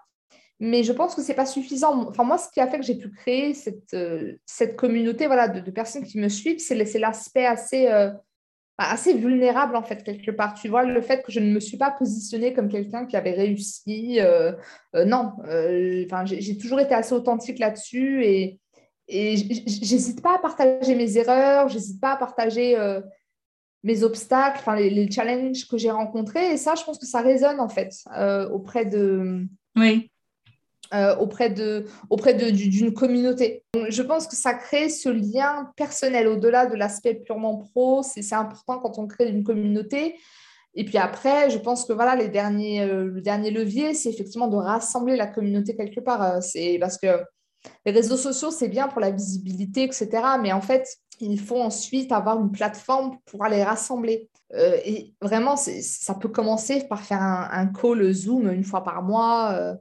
[0.59, 2.07] mais je pense que ce n'est pas suffisant.
[2.09, 5.47] Enfin, moi, ce qui a fait que j'ai pu créer cette, euh, cette communauté voilà,
[5.47, 8.09] de, personnes qui me suivent, c'est l'aspect assez, euh,
[8.77, 10.55] bah, assez vulnérable, en fait, quelque part.
[10.55, 13.33] Tu vois, le fait que je ne me suis pas positionnée comme quelqu'un qui avait
[13.33, 14.19] réussi.
[14.19, 14.53] Euh,
[15.05, 15.33] non,
[16.25, 18.59] j'ai toujours été assez authentique là-dessus et,
[19.07, 22.75] et j'hésite pas à partager mes erreurs, j'hésite pas à partager
[23.83, 26.53] mes obstacles, les challenges que j'ai rencontrés.
[26.53, 27.93] Et ça, je pense que ça résonne, en fait,
[28.51, 29.45] auprès de...
[29.75, 30.09] Oui
[30.93, 33.63] euh, auprès de auprès d'une communauté.
[33.89, 38.03] je pense que ça crée ce lien personnel au-delà de l'aspect purement pro.
[38.03, 40.15] C'est important quand on crée une communauté.
[40.75, 44.47] Et puis après, je pense que voilà, les derniers, euh, le dernier levier, c'est effectivement
[44.47, 46.21] de rassembler la communauté quelque part.
[46.21, 47.07] Euh, c'est parce que
[47.85, 50.09] les réseaux sociaux, c'est bien pour la visibilité, etc.
[50.41, 50.87] Mais en fait,
[51.19, 54.29] il faut ensuite avoir une plateforme pour aller rassembler.
[54.85, 59.77] et vraiment, ça peut commencer par faire un, call Zoom une fois par mois.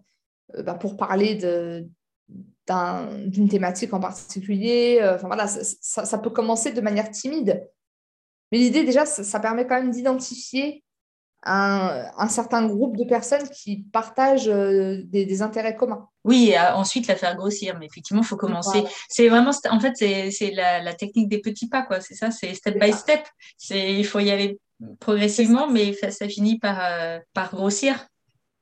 [0.55, 4.99] Euh, bah, pour parler d'une thématique en particulier.
[5.01, 7.69] Euh, enfin, voilà, ça, peut commencer de manière timide.
[8.53, 10.85] Mais l'idée, déjà, ça, permet quand même d'identifier
[11.43, 16.09] un, certain groupe de personnes qui partagent euh, des, intérêts communs.
[16.25, 17.77] Oui, et ensuite la faire grossir.
[17.79, 18.85] Mais effectivement, il faut commencer.
[19.09, 22.01] C'est vraiment, en fait, c'est la, technique des petits pas, quoi.
[22.01, 23.27] C'est ça, c'est step by step.
[23.71, 24.61] Il faut y aller
[25.01, 28.07] progressivement, mais ça, finit par, par grossir.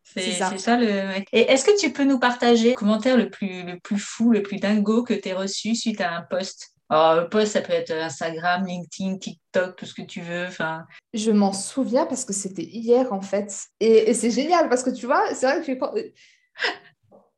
[0.04, 0.76] C'est ça.
[0.76, 1.22] le.
[1.32, 4.42] Et est-ce que tu peux nous partager le commentaire le plus, le plus fou, le
[4.42, 6.74] plus dingo que tu as reçu suite à un post?
[6.90, 10.46] Alors, le post, ça peut être Instagram, LinkedIn, TikTok, tout ce que tu veux.
[10.46, 10.84] Enfin...
[11.14, 13.52] Je m'en souviens parce que c'était hier, en fait.
[13.80, 15.94] Et, c'est génial parce que tu vois, c'est vrai que quand,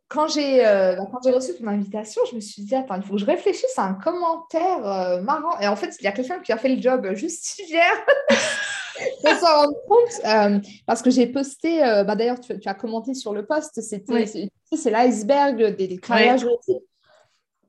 [0.08, 3.14] quand j'ai euh, bah, j'ai reçu ton invitation, je me suis dit, attends, il faut
[3.14, 5.58] que je réfléchisse à un commentaire euh, marrant.
[5.60, 7.92] Et en fait, il y a quelqu'un qui a fait le job juste hier.
[9.24, 13.14] On s'en rendre compte euh, parce que j'ai posté, euh, bah, d'ailleurs, tu, as commenté
[13.14, 16.00] sur le post, c'était c'est l'iceberg des, des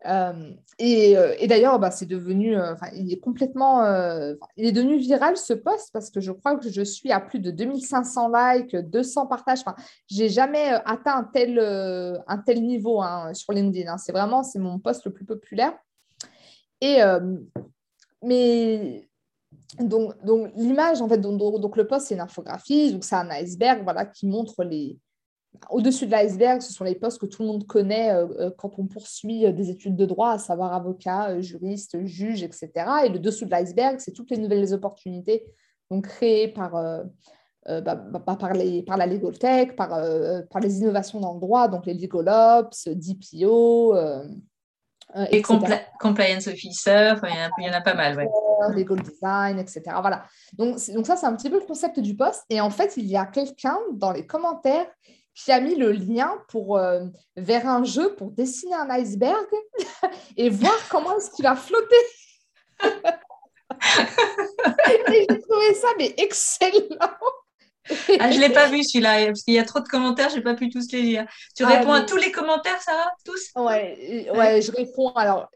[0.06, 2.56] Euh, et, euh, et d'ailleurs, bah, c'est devenu,
[2.94, 3.84] il est complètement,
[4.56, 7.40] il est devenu viral ce post parce que je crois que je suis à plus
[7.40, 9.60] de 2500 likes, 200 partages.
[9.66, 9.76] Enfin,
[10.10, 13.92] j'ai jamais atteint un tel, un tel niveau hein, sur LinkedIn.
[13.92, 13.98] Hein.
[13.98, 15.74] C'est vraiment, c'est mon post le plus populaire.
[16.80, 17.00] Et
[18.24, 19.07] mais
[19.80, 23.30] donc, donc l'image en fait, donc, donc le post c'est une infographie, donc c'est un
[23.30, 24.98] iceberg, voilà, qui montre les,
[25.70, 28.72] au-dessus de l'iceberg, ce sont les postes que tout le monde connaît euh, euh, quand
[28.78, 32.72] on poursuit euh, des études de droit, à savoir avocat, juriste, juge, etc.
[33.06, 35.46] Et le dessous de l'iceberg, c'est toutes les nouvelles opportunités
[35.90, 36.74] donc, créées par,
[37.66, 39.90] bah, bah, par, les, par, la legal tech, par,
[40.50, 43.96] par, les innovations dans le droit, donc les legal ops, DPO.
[45.32, 48.18] et compliance officer, il y, en a pas mal.
[48.18, 48.28] Ouais.
[48.74, 49.82] Legal design, etc.
[50.02, 50.26] Voilà.
[50.54, 52.44] Donc, donc ça, c'est un petit peu le concept du poste.
[52.50, 54.88] Et en fait, il y a quelqu'un dans les commentaires
[55.38, 59.46] qui a mis le lien pour, euh, vers un jeu pour dessiner un iceberg
[60.38, 61.96] et voir comment est-ce qu'il va flotter.
[65.08, 66.98] j'ai trouvé ça mais excellent.
[68.20, 70.38] ah, je ne l'ai pas vu celui-là, parce qu'il y a trop de commentaires, je
[70.38, 71.26] n'ai pas pu tous les lire.
[71.56, 73.12] Tu ah, réponds à tous les commentaires, Sarah?
[73.24, 73.52] Tous?
[73.56, 75.12] Ouais, ouais, je réponds.
[75.16, 75.50] Alors,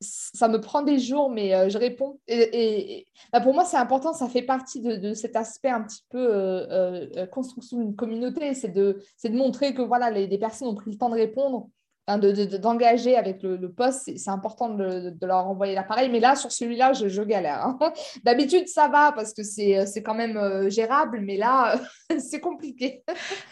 [0.00, 2.18] ça me prend des jours, mais euh, je réponds.
[2.26, 6.18] Et, bah, pour moi, c'est important, ça fait partie de, cet aspect un petit peu
[6.18, 10.90] euh, euh, construction d'une communauté, c'est de, de montrer que voilà, les, personnes ont pris
[10.90, 11.68] le temps de répondre,
[12.06, 14.10] d'engager avec le, le poste.
[14.16, 16.08] C'est important de, leur envoyer l'appareil.
[16.08, 17.66] Mais là, sur celui-là, je, galère.
[17.66, 17.78] Hein.
[18.24, 21.78] D'habitude, ça va parce que c'est quand même gérable, mais là,
[22.18, 23.02] c'est compliqué.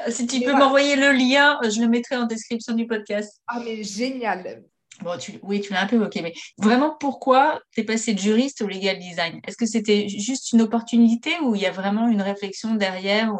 [0.08, 3.42] Si tu peux m'envoyer le lien, je le mettrai en description du podcast.
[3.46, 4.62] Ah, mais génial.
[5.02, 8.62] Bon, oui, tu l'as un peu évoqué, mais vraiment, pourquoi tu es passé de juriste
[8.62, 9.40] au legal design?
[9.46, 13.32] Est-ce que c'était juste une opportunité ou il y a vraiment une réflexion derrière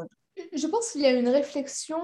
[0.52, 2.00] Je pense qu'il y a une réflexion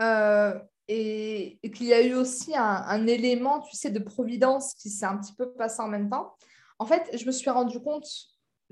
[0.00, 0.54] euh,
[0.88, 5.06] et, qu'il y a eu aussi un, un, élément, tu sais, de providence qui s'est
[5.06, 6.34] un petit peu passé en même temps.
[6.78, 8.06] En fait, je me suis rendu compte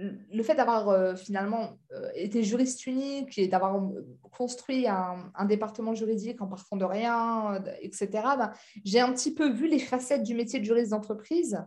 [0.00, 5.94] le fait d'avoir euh, finalement euh, été juriste unique et d'avoir euh, construit un, département
[5.94, 8.08] juridique en partant de rien, etc.,
[8.38, 8.52] ben,
[8.84, 11.62] j'ai un petit peu vu les facettes du métier de juriste d'entreprise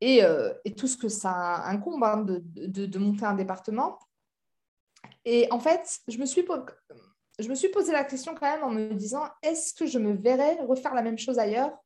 [0.00, 0.22] et,
[0.76, 3.98] tout ce que ça incombe hein, de, monter un département.
[5.24, 6.46] Et en fait, je me, suis,
[7.38, 10.12] je me suis posé la question quand même en me disant, est-ce que je me
[10.12, 11.76] verrais refaire la même chose ailleurs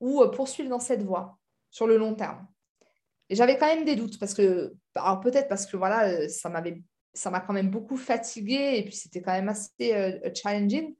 [0.00, 1.36] ou poursuivre dans cette voie
[1.70, 2.46] sur le long terme?
[3.30, 6.82] J'avais quand même des doutes parce que, alors peut-être parce que voilà, euh, ça m'avait,
[7.12, 10.94] ça m'a quand même beaucoup fatiguée et puis c'était quand même assez euh, challenging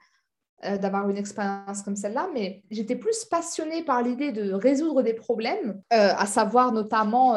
[0.65, 5.15] euh, d'avoir une expérience comme celle-là, mais j'étais plus passionnée par l'idée de résoudre des
[5.15, 7.37] problèmes, à savoir notamment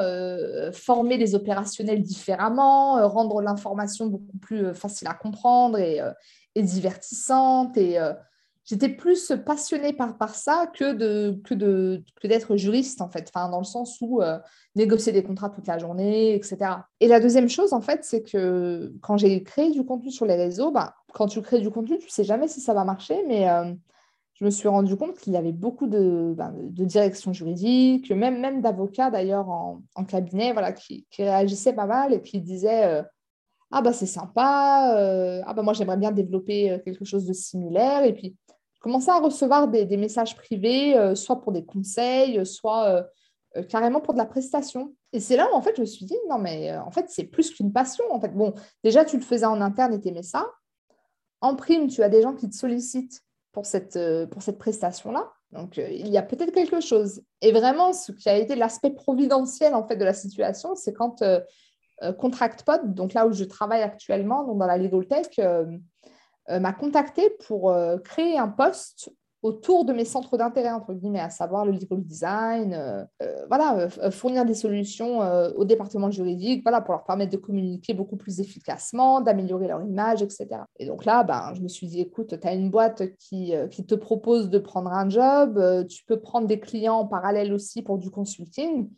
[0.73, 5.99] former les opérationnels différemment, rendre l'information beaucoup plus facile à comprendre et,
[6.55, 7.99] et divertissante et
[8.71, 13.29] j'étais plus passionnée par, par ça que de que de que d'être juriste en fait
[13.33, 14.39] enfin dans le sens où euh,
[14.75, 16.57] négocier des contrats toute la journée etc
[17.01, 20.35] et la deuxième chose en fait c'est que quand j'ai créé du contenu sur les
[20.35, 23.49] réseaux bah, quand tu crées du contenu tu sais jamais si ça va marcher mais
[23.49, 23.73] euh,
[24.35, 28.39] je me suis rendu compte qu'il y avait beaucoup de, ben, de directions juridiques, même,
[28.39, 32.85] même d'avocats d'ailleurs en, en, cabinet, voilà, qui, qui, réagissaient pas mal et qui disaient
[32.85, 33.03] euh,
[33.69, 34.95] Ah, bah c'est sympa,
[35.45, 38.03] ah, bah moi j'aimerais bien développer quelque chose de similaire.
[38.03, 38.35] Et puis,
[38.81, 43.03] commençais à recevoir des, messages privés, euh, soit pour des conseils, soit euh,
[43.57, 44.93] euh, carrément pour de la prestation.
[45.13, 47.25] Et c'est là où en fait je me suis dit non mais en fait c'est
[47.25, 48.29] plus qu'une passion en fait.
[48.29, 50.49] Bon déjà tu le faisais en interne et aimais ça.
[51.41, 55.31] En prime tu as des gens qui te sollicitent pour cette, pour cette prestation là.
[55.51, 57.21] Donc il y a peut-être quelque chose.
[57.41, 61.21] Et vraiment ce qui a été l'aspect providentiel en fait de la situation, c'est quand
[62.17, 65.65] ContractPod, donc là où je travaille actuellement, donc dans la legal tech, euh,
[66.49, 69.11] m'a contacté pour euh, créer un poste
[69.43, 73.03] autour de mes centres d'intérêt, entre guillemets, à savoir le legal design, euh,
[73.47, 75.19] voilà, fournir des solutions
[75.55, 80.21] au département juridique, voilà, pour leur permettre de communiquer beaucoup plus efficacement, d'améliorer leur image,
[80.21, 80.47] etc.
[80.77, 83.83] Et donc là, ben, je me suis dit, écoute, tu as une boîte qui, qui,
[83.83, 87.97] te propose de prendre un job, tu peux prendre des clients en parallèle aussi pour
[87.97, 88.89] du consulting.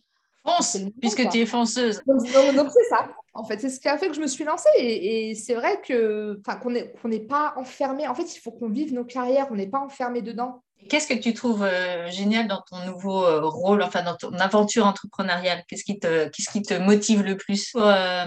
[0.46, 2.02] Fonce, puisque tu es fonceuse.
[2.06, 3.10] Donc, c'est ça.
[3.34, 4.70] En fait, c'est ce qui a fait que je me suis lancée.
[4.78, 8.08] Et, c'est vrai que, qu'on n'est pas enfermé.
[8.08, 9.48] En fait, il faut qu'on vive nos carrières.
[9.52, 10.62] On n'est pas enfermé dedans.
[10.90, 14.86] Qu'est-ce que tu trouves euh, génial dans ton nouveau euh, rôle, enfin dans ton aventure
[14.86, 15.64] entrepreneuriale?
[15.68, 18.26] Qu'est-ce qui te, qu'est-ce qui te motive le plus euh,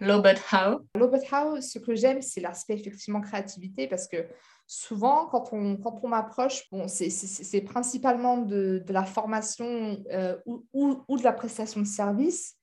[0.00, 4.26] Low but how Low but how, ce que j'aime, c'est l'aspect effectivement créativité parce que
[4.68, 11.02] souvent, quand on, quand on m'approche, bon, c'est principalement de, de, la formation euh, ou,
[11.08, 12.54] ou, de la prestation de service.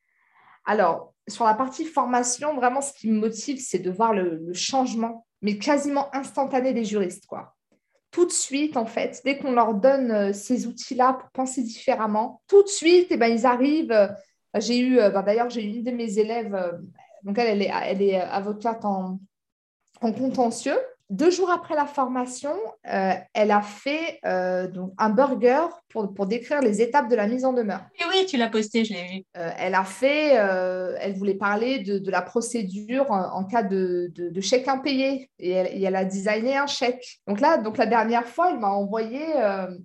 [0.65, 5.25] Alors, sur la partie formation, vraiment, ce qui me motive, c'est de voir le, changement,
[5.41, 7.25] mais quasiment instantané des juristes.
[7.25, 7.55] Quoi.
[8.11, 12.61] tout de suite, en fait, dès qu'on leur donne ces outils-là pour penser différemment, tout
[12.61, 14.15] de suite, eh ben, ils arrivent.
[14.59, 16.55] j'ai eu, ben, d'ailleurs, j'ai eu une de mes élèves,
[17.23, 19.19] donc elle, elle est, elle est avocate en,
[20.01, 20.77] en contentieux.
[21.11, 22.55] Deux jours après la formation,
[22.91, 27.27] euh, elle a fait euh, donc un burger pour, pour, décrire les étapes de la
[27.27, 27.81] mise en demeure.
[27.99, 29.23] Et oui, tu l'as posté, je l'ai vu.
[29.37, 34.41] Euh, elle a fait, elle voulait parler de, de la procédure en, cas de, de,
[34.41, 37.19] chèque impayé et elle, elle, a designé un chèque.
[37.27, 39.21] Donc là, donc la dernière fois, elle m'a envoyé,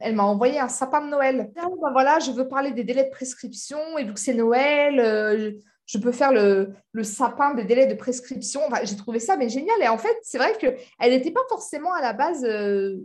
[0.00, 1.50] elle m'a envoyé un sapin de Noël.
[1.58, 5.79] Ah, ben voilà, je veux parler des délais de prescription et donc c'est Noël je
[5.98, 8.60] peux faire le, sapin des délais de prescription.
[8.84, 9.76] j'ai trouvé ça mais génial.
[9.82, 10.76] Et en fait, c'est vrai qu'elle
[11.10, 12.96] n'était pas forcément à la base, euh,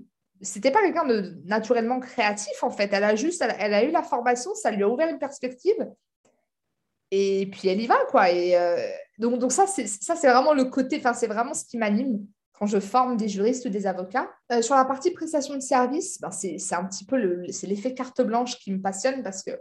[0.42, 2.90] c'était pas quelqu'un de naturellement créatif en fait.
[2.94, 5.88] Elle a juste, elle, a eu la formation, ça lui a ouvert une perspective.
[7.12, 8.30] Et puis elle y va quoi.
[8.32, 8.78] Et euh,
[9.18, 12.80] donc, donc ça, c'est vraiment le côté, enfin c'est vraiment ce qui m'anime quand je
[12.80, 14.30] forme des juristes ou des avocats.
[14.52, 18.22] Euh, sur la partie prestation de service, ben c'est, un petit peu le, l'effet carte
[18.22, 19.52] blanche qui me passionne parce que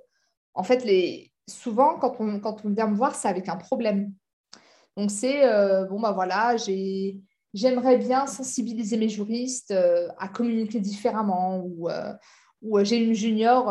[0.54, 4.12] en fait les souvent, quand on, vient me voir, c'est avec un problème.
[4.96, 6.56] Donc, c'est, euh, bon, bah voilà,
[7.52, 12.12] j'aimerais bien sensibiliser mes juristes euh, à communiquer différemment ou, euh,
[12.82, 13.66] j'ai une junior,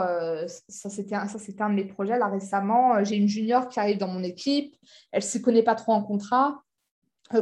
[0.67, 4.07] ça c'était un, un de mes projets là récemment, j'ai une junior qui arrive dans
[4.07, 4.75] mon équipe,
[5.11, 6.61] elle ne se connaît pas trop en contrat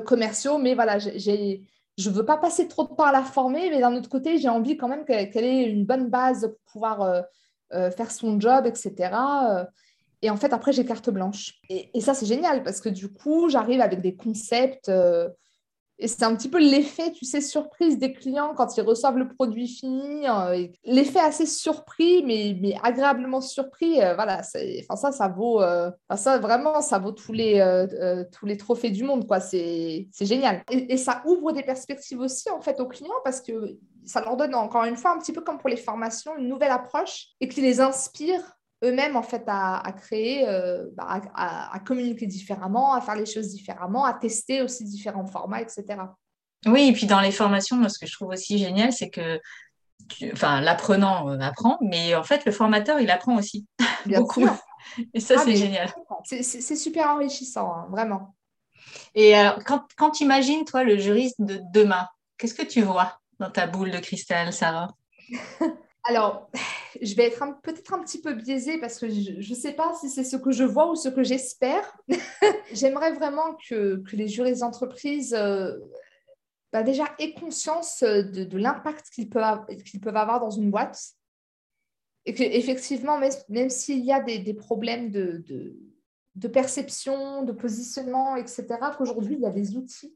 [0.05, 3.81] commerciaux, mais voilà, je ne veux pas passer trop de temps à la former, mais
[3.81, 7.25] d'un autre côté, j'ai envie quand même qu'elle, ait une bonne base pour pouvoir
[7.69, 9.09] faire son job, etc.
[10.21, 11.55] Et en fait, après, j'ai carte blanche.
[11.69, 14.89] Et, ça, c'est génial parce que du coup, j'arrive avec des concepts.
[14.89, 15.29] Euh,
[15.97, 19.27] et c'est un petit peu l'effet, tu sais, surprise des clients quand ils reçoivent le
[19.27, 20.27] produit fini.
[20.27, 24.01] Euh, l'effet assez surpris, mais, mais agréablement surpris.
[24.01, 25.61] Euh, voilà, ça, ça vaut.
[26.15, 29.27] ça, vraiment, ça vaut tous les, tous les trophées du monde.
[29.27, 29.39] quoi.
[29.39, 30.63] C'est génial.
[30.71, 34.37] Et, et, ça ouvre des perspectives aussi, en fait, aux clients parce que ça leur
[34.37, 37.47] donne, encore une fois, un petit peu comme pour les formations, une nouvelle approche et
[37.47, 38.41] qui les inspire
[38.83, 44.05] eux-mêmes en fait à, créer, euh, bah, à, communiquer différemment, à faire les choses différemment,
[44.05, 45.85] à tester aussi différents formats, etc.
[46.65, 49.39] Oui, et puis dans les formations, moi, ce que je trouve aussi génial, c'est que
[50.33, 53.67] enfin, l'apprenant euh, apprend, mais en fait, le formateur, il apprend aussi
[54.05, 54.47] beaucoup.
[55.13, 55.93] Et ça, ah, c'est génial.
[56.23, 58.35] C'est super enrichissant, hein, vraiment.
[59.13, 62.07] Et alors, quand, quand tu imagines, toi, le juriste de demain,
[62.37, 64.89] qu'est-ce que tu vois dans ta boule de cristal, Sarah?
[66.03, 66.49] Alors,
[67.01, 70.09] je vais être peut-être un petit peu biaisée parce que je ne sais pas si
[70.09, 71.97] c'est ce que je vois ou ce que j'espère.
[72.73, 75.77] J'aimerais vraiment que, les juristes d'entreprise euh,
[76.71, 80.99] bah, déjà aient conscience de, l'impact qu'ils peuvent, avoir dans une boîte.
[82.25, 85.43] Et qu'effectivement, même, même s'il y a des, problèmes de,
[86.35, 90.15] de, perception, de positionnement, etc., qu'aujourd'hui, il y a des outils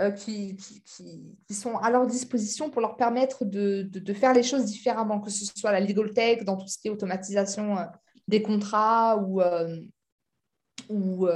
[0.00, 4.64] euh, qui, qui, sont à leur disposition pour leur permettre de, de, faire les choses
[4.64, 7.84] différemment, que ce soit la legal tech, dans tout ce qui est automatisation euh,
[8.26, 9.78] des contrats ou, euh,
[10.88, 11.28] ou,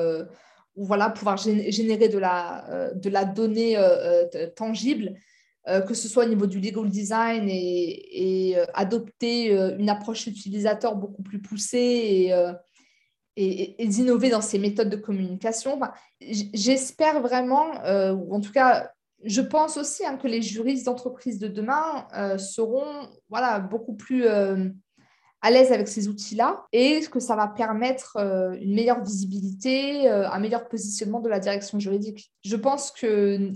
[0.74, 3.76] voilà, pouvoir générer de la, de la donnée
[4.56, 5.14] tangible,
[5.66, 11.40] que ce soit au niveau du legal design et, adopter une approche utilisateur beaucoup plus
[11.40, 12.32] poussée
[13.38, 15.80] et, d'innover dans ces méthodes de communication.
[16.20, 18.90] J'espère vraiment, euh, ou en tout cas,
[19.24, 24.26] je pense aussi hein, que les juristes d'entreprise de demain euh, seront voilà, beaucoup plus
[24.26, 24.68] euh,
[25.40, 28.16] à l'aise avec ces outils-là et que ça va permettre
[28.60, 32.32] une meilleure visibilité, un meilleur positionnement de la direction juridique.
[32.44, 33.52] Je pense que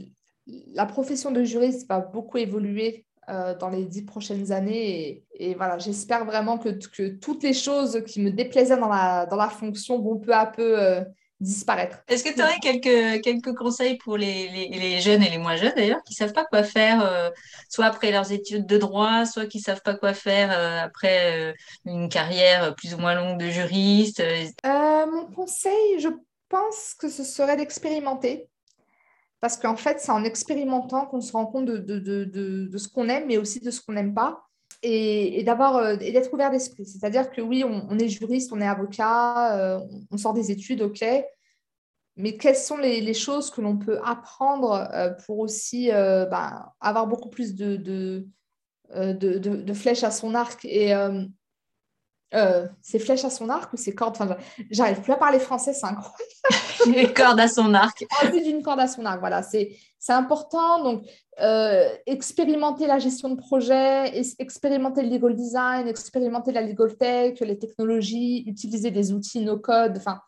[0.46, 5.22] la profession de juriste va beaucoup évoluer euh, dans les dix prochaines années.
[5.34, 9.36] Et, voilà, j'espère vraiment que, que, toutes les choses qui me déplaisaient dans la, dans
[9.36, 11.02] la fonction vont peu à peu euh,
[11.38, 12.02] disparaître.
[12.08, 15.72] Est-ce que tu aurais quelques, quelques conseils pour les, les, jeunes et les moins jeunes
[15.76, 17.30] d'ailleurs qui ne savent pas quoi faire, euh,
[17.68, 21.54] soit après leurs études de droit, soit qui ne savent pas quoi faire après
[21.84, 24.20] une carrière plus ou moins longue de juriste
[24.64, 26.08] Mon conseil, je
[26.48, 28.48] pense que ce serait d'expérimenter
[29.43, 33.38] parce qu'en fait, c'est en expérimentant qu'on se rend compte de, ce qu'on aime, mais
[33.38, 34.45] aussi de ce qu'on n'aime pas,
[34.84, 36.86] et, et euh, d'être ouvert d'esprit.
[36.86, 39.80] C'est-à-dire que oui, on, est juriste, on est avocat, euh,
[40.12, 41.05] on sort des études, ok,
[42.16, 47.28] mais quelles sont les, choses que l'on peut apprendre euh, pour aussi ben, avoir beaucoup
[47.28, 47.74] plus de,
[48.95, 50.95] de, flèches à son arc et
[52.34, 54.36] euh, c'est flèches à son arc ou c'est cordes enfin,
[54.70, 56.22] J'arrive plus à parler français, c'est incroyable.
[56.86, 58.04] Les cordes à son arc.
[58.20, 59.42] Plus d'une corde à son arc, voilà.
[59.42, 59.76] C'est
[60.08, 60.82] important.
[60.82, 61.04] Donc,
[61.40, 67.58] euh, expérimenter la gestion de projet, expérimenter le legal design, expérimenter la legal tech, les
[67.58, 69.96] technologies, utiliser des outils no-code.
[69.96, 70.20] Enfin,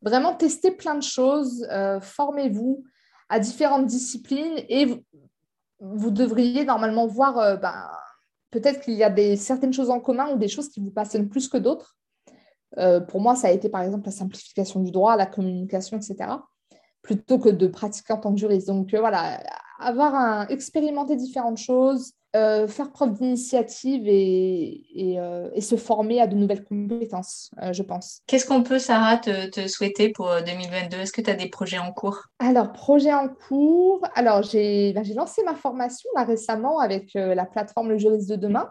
[0.00, 1.66] vraiment tester plein de choses.
[1.70, 2.84] Euh, formez-vous
[3.28, 5.04] à différentes disciplines et
[5.80, 7.88] vous devriez normalement voir, ben,
[8.52, 11.28] peut-être qu'il y a des, certaines choses en commun ou des choses qui vous passionnent
[11.28, 11.96] plus que d'autres.
[13.08, 16.36] pour moi, ça a été par exemple la simplification du droit, la communication, etc
[17.02, 18.68] plutôt que de pratiquer en tant que juriste.
[18.68, 19.42] Donc voilà,
[19.78, 24.86] avoir un, expérimenter différentes choses, euh, faire preuve d'initiative et,
[25.18, 28.22] euh, et, se former à de nouvelles compétences, euh, je pense.
[28.26, 31.78] Qu'est-ce qu'on peut, Sarah, te, te souhaiter pour 2022 Est-ce que tu as des projets
[31.78, 32.28] en cours?
[32.38, 34.00] Alors, projets en cours.
[34.14, 38.70] Alors, j'ai ben, lancé ma formation là, récemment avec la plateforme Le Juriste de demain.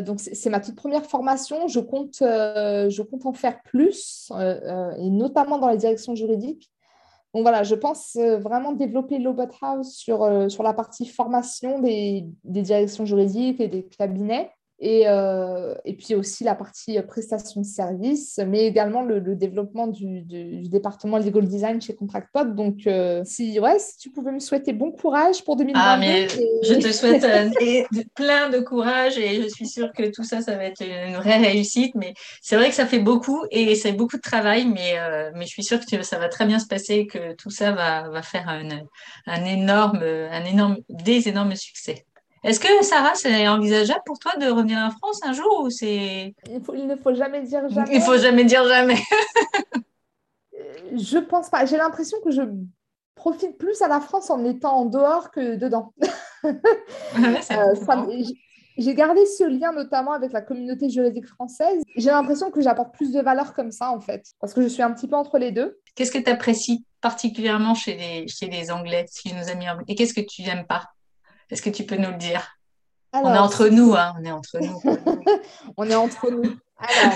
[0.00, 1.68] donc, c'est ma toute première formation.
[1.68, 6.70] Je compte, je compte en faire plus, et notamment dans la direction juridique.
[7.34, 11.78] Donc voilà, je pense euh, vraiment développer l'Obot House sur, euh, sur la partie formation
[11.78, 14.50] des, directions juridiques et des cabinets
[14.80, 20.22] et, euh, et, puis aussi la partie prestation de services, mais également le, développement du,
[20.22, 22.54] du, département legal design chez ContractPod.
[22.54, 25.80] Donc, euh, si, ouais, si tu pouvais me souhaiter bon courage pour 2022.
[25.84, 27.48] Ah, mais je te souhaite euh,
[28.14, 31.38] plein de courage et je suis sûre que tout ça, ça va être une vraie
[31.38, 31.96] réussite.
[31.96, 34.94] Mais c'est vrai que ça fait beaucoup et c'est beaucoup de travail, mais,
[35.34, 37.72] mais je suis sûre que ça va très bien se passer et que tout ça
[37.72, 38.68] va, va faire un,
[39.26, 42.04] un, énorme, un énorme, des énormes succès.
[42.44, 46.34] Est-ce que Sarah, c'est envisageable pour toi de revenir en France un jour ou c'est
[46.48, 47.94] il, ne faut jamais dire jamais.
[47.96, 48.98] Il faut jamais dire jamais.
[50.96, 51.66] je pense pas.
[51.66, 52.42] J'ai l'impression que je
[53.14, 55.92] profite plus à la France en étant en dehors que dedans.
[56.44, 57.74] Euh,
[58.78, 61.82] j'ai gardé ce lien notamment avec la communauté juridique française.
[61.96, 64.82] J'ai l'impression que j'apporte plus de valeur comme ça en fait, parce que je suis
[64.82, 65.80] un petit peu entre les deux.
[65.96, 69.96] Qu'est-ce que tu apprécies particulièrement chez les, chez les Anglais, chez nos amis anglais Et
[69.96, 70.84] qu'est-ce que tu n'aimes pas?
[71.50, 72.58] Est-ce que tu peux nous le dire?
[73.12, 74.82] On est entre nous, hein, on est entre nous.
[75.76, 76.56] on est entre nous.
[76.76, 77.14] Alors,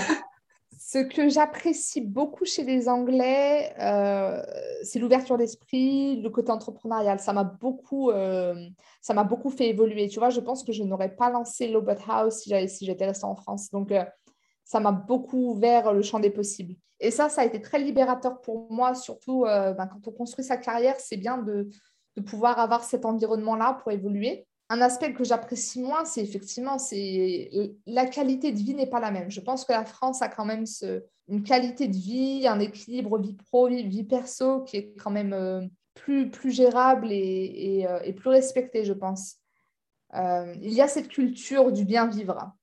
[0.93, 4.43] ce que j'apprécie beaucoup chez les Anglais, euh,
[4.83, 7.19] c'est l'ouverture d'esprit, le côté entrepreneurial.
[7.19, 8.53] Ça m'a beaucoup, euh,
[9.01, 10.07] ça m'a beaucoup fait évoluer.
[10.07, 13.25] Tu vois, je pense que je n'aurais pas lancé Lobot House si j'étais si restée
[13.25, 13.69] en France.
[13.71, 14.03] Donc, euh,
[14.65, 16.75] ça m'a beaucoup ouvert le champ des possibles.
[16.99, 20.55] Et ça, ça a été très libérateur pour moi, surtout ben, quand on construit sa
[20.55, 21.67] carrière, c'est bien de,
[22.15, 24.45] de pouvoir avoir cet environnement-là pour évoluer.
[24.69, 27.49] Un aspect que j'apprécie moins, c'est effectivement, c'est
[27.85, 29.29] la qualité de vie n'est pas la même.
[29.29, 30.65] Je pense que la France a quand même
[31.27, 35.61] une qualité de vie, un équilibre vie pro, vie, perso qui est quand même euh,
[35.95, 39.37] plus, gérable et, euh, et, plus respecté, je pense.
[40.15, 42.53] Euh, il y a cette culture du bien vivre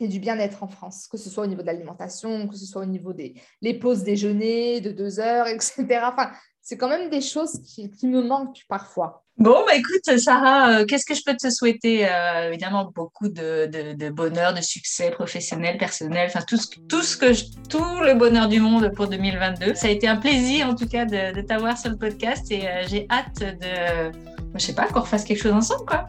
[0.00, 2.82] et du bien-être en France, que ce soit au niveau de l'alimentation, que ce soit
[2.82, 6.00] au niveau des pauses déjeuner de deux heures, etc.
[6.04, 6.30] Enfin,
[6.68, 9.24] c'est quand même des choses qui, me manquent parfois.
[9.38, 12.06] Bon, bah écoute, Sarah, euh, qu'est-ce que je peux te souhaiter?
[12.06, 17.32] Euh, Évidemment, beaucoup de, bonheur, de succès professionnel, personnel, enfin tout ce, tout ce que
[17.70, 19.76] tout le bonheur du monde pour 2022.
[19.76, 22.82] Ça a été un plaisir en tout cas de, t'avoir sur le podcast et euh,
[22.86, 24.12] j'ai hâte de,
[24.54, 26.06] je sais pas, qu'on refasse quelque chose ensemble, quoi.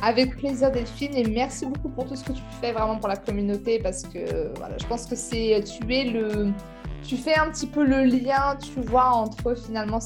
[0.00, 3.16] Avec plaisir Delphine et merci beaucoup pour tout ce que tu fais vraiment pour la
[3.16, 6.52] communauté parce que voilà, je pense que c'est tu es le
[7.08, 9.98] tu fais un petit peu le lien, tu vois, entre finalement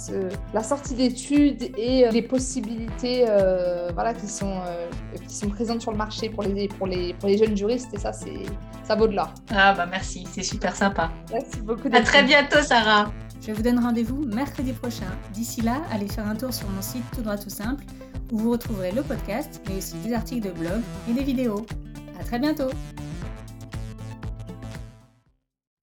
[0.54, 4.86] la sortie d'études et euh, les possibilités euh, voilà, qui, sont, euh,
[5.26, 7.92] qui sont présentes sur le marché pour les, pour les, pour les jeunes juristes.
[7.92, 8.44] Et ça, c'est,
[8.84, 9.34] ça vaut de l'or.
[9.50, 11.10] Ah bah merci, c'est super sympa.
[11.32, 11.88] Merci beaucoup.
[11.92, 13.10] À très bientôt, Sarah.
[13.44, 15.10] Je vous donne rendez-vous mercredi prochain.
[15.32, 17.82] D'ici là, allez faire un tour sur mon site Tout droit tout simple
[18.30, 20.80] où vous retrouverez le podcast, mais aussi des articles de blog
[21.10, 21.66] et des vidéos.
[22.20, 22.70] À très bientôt.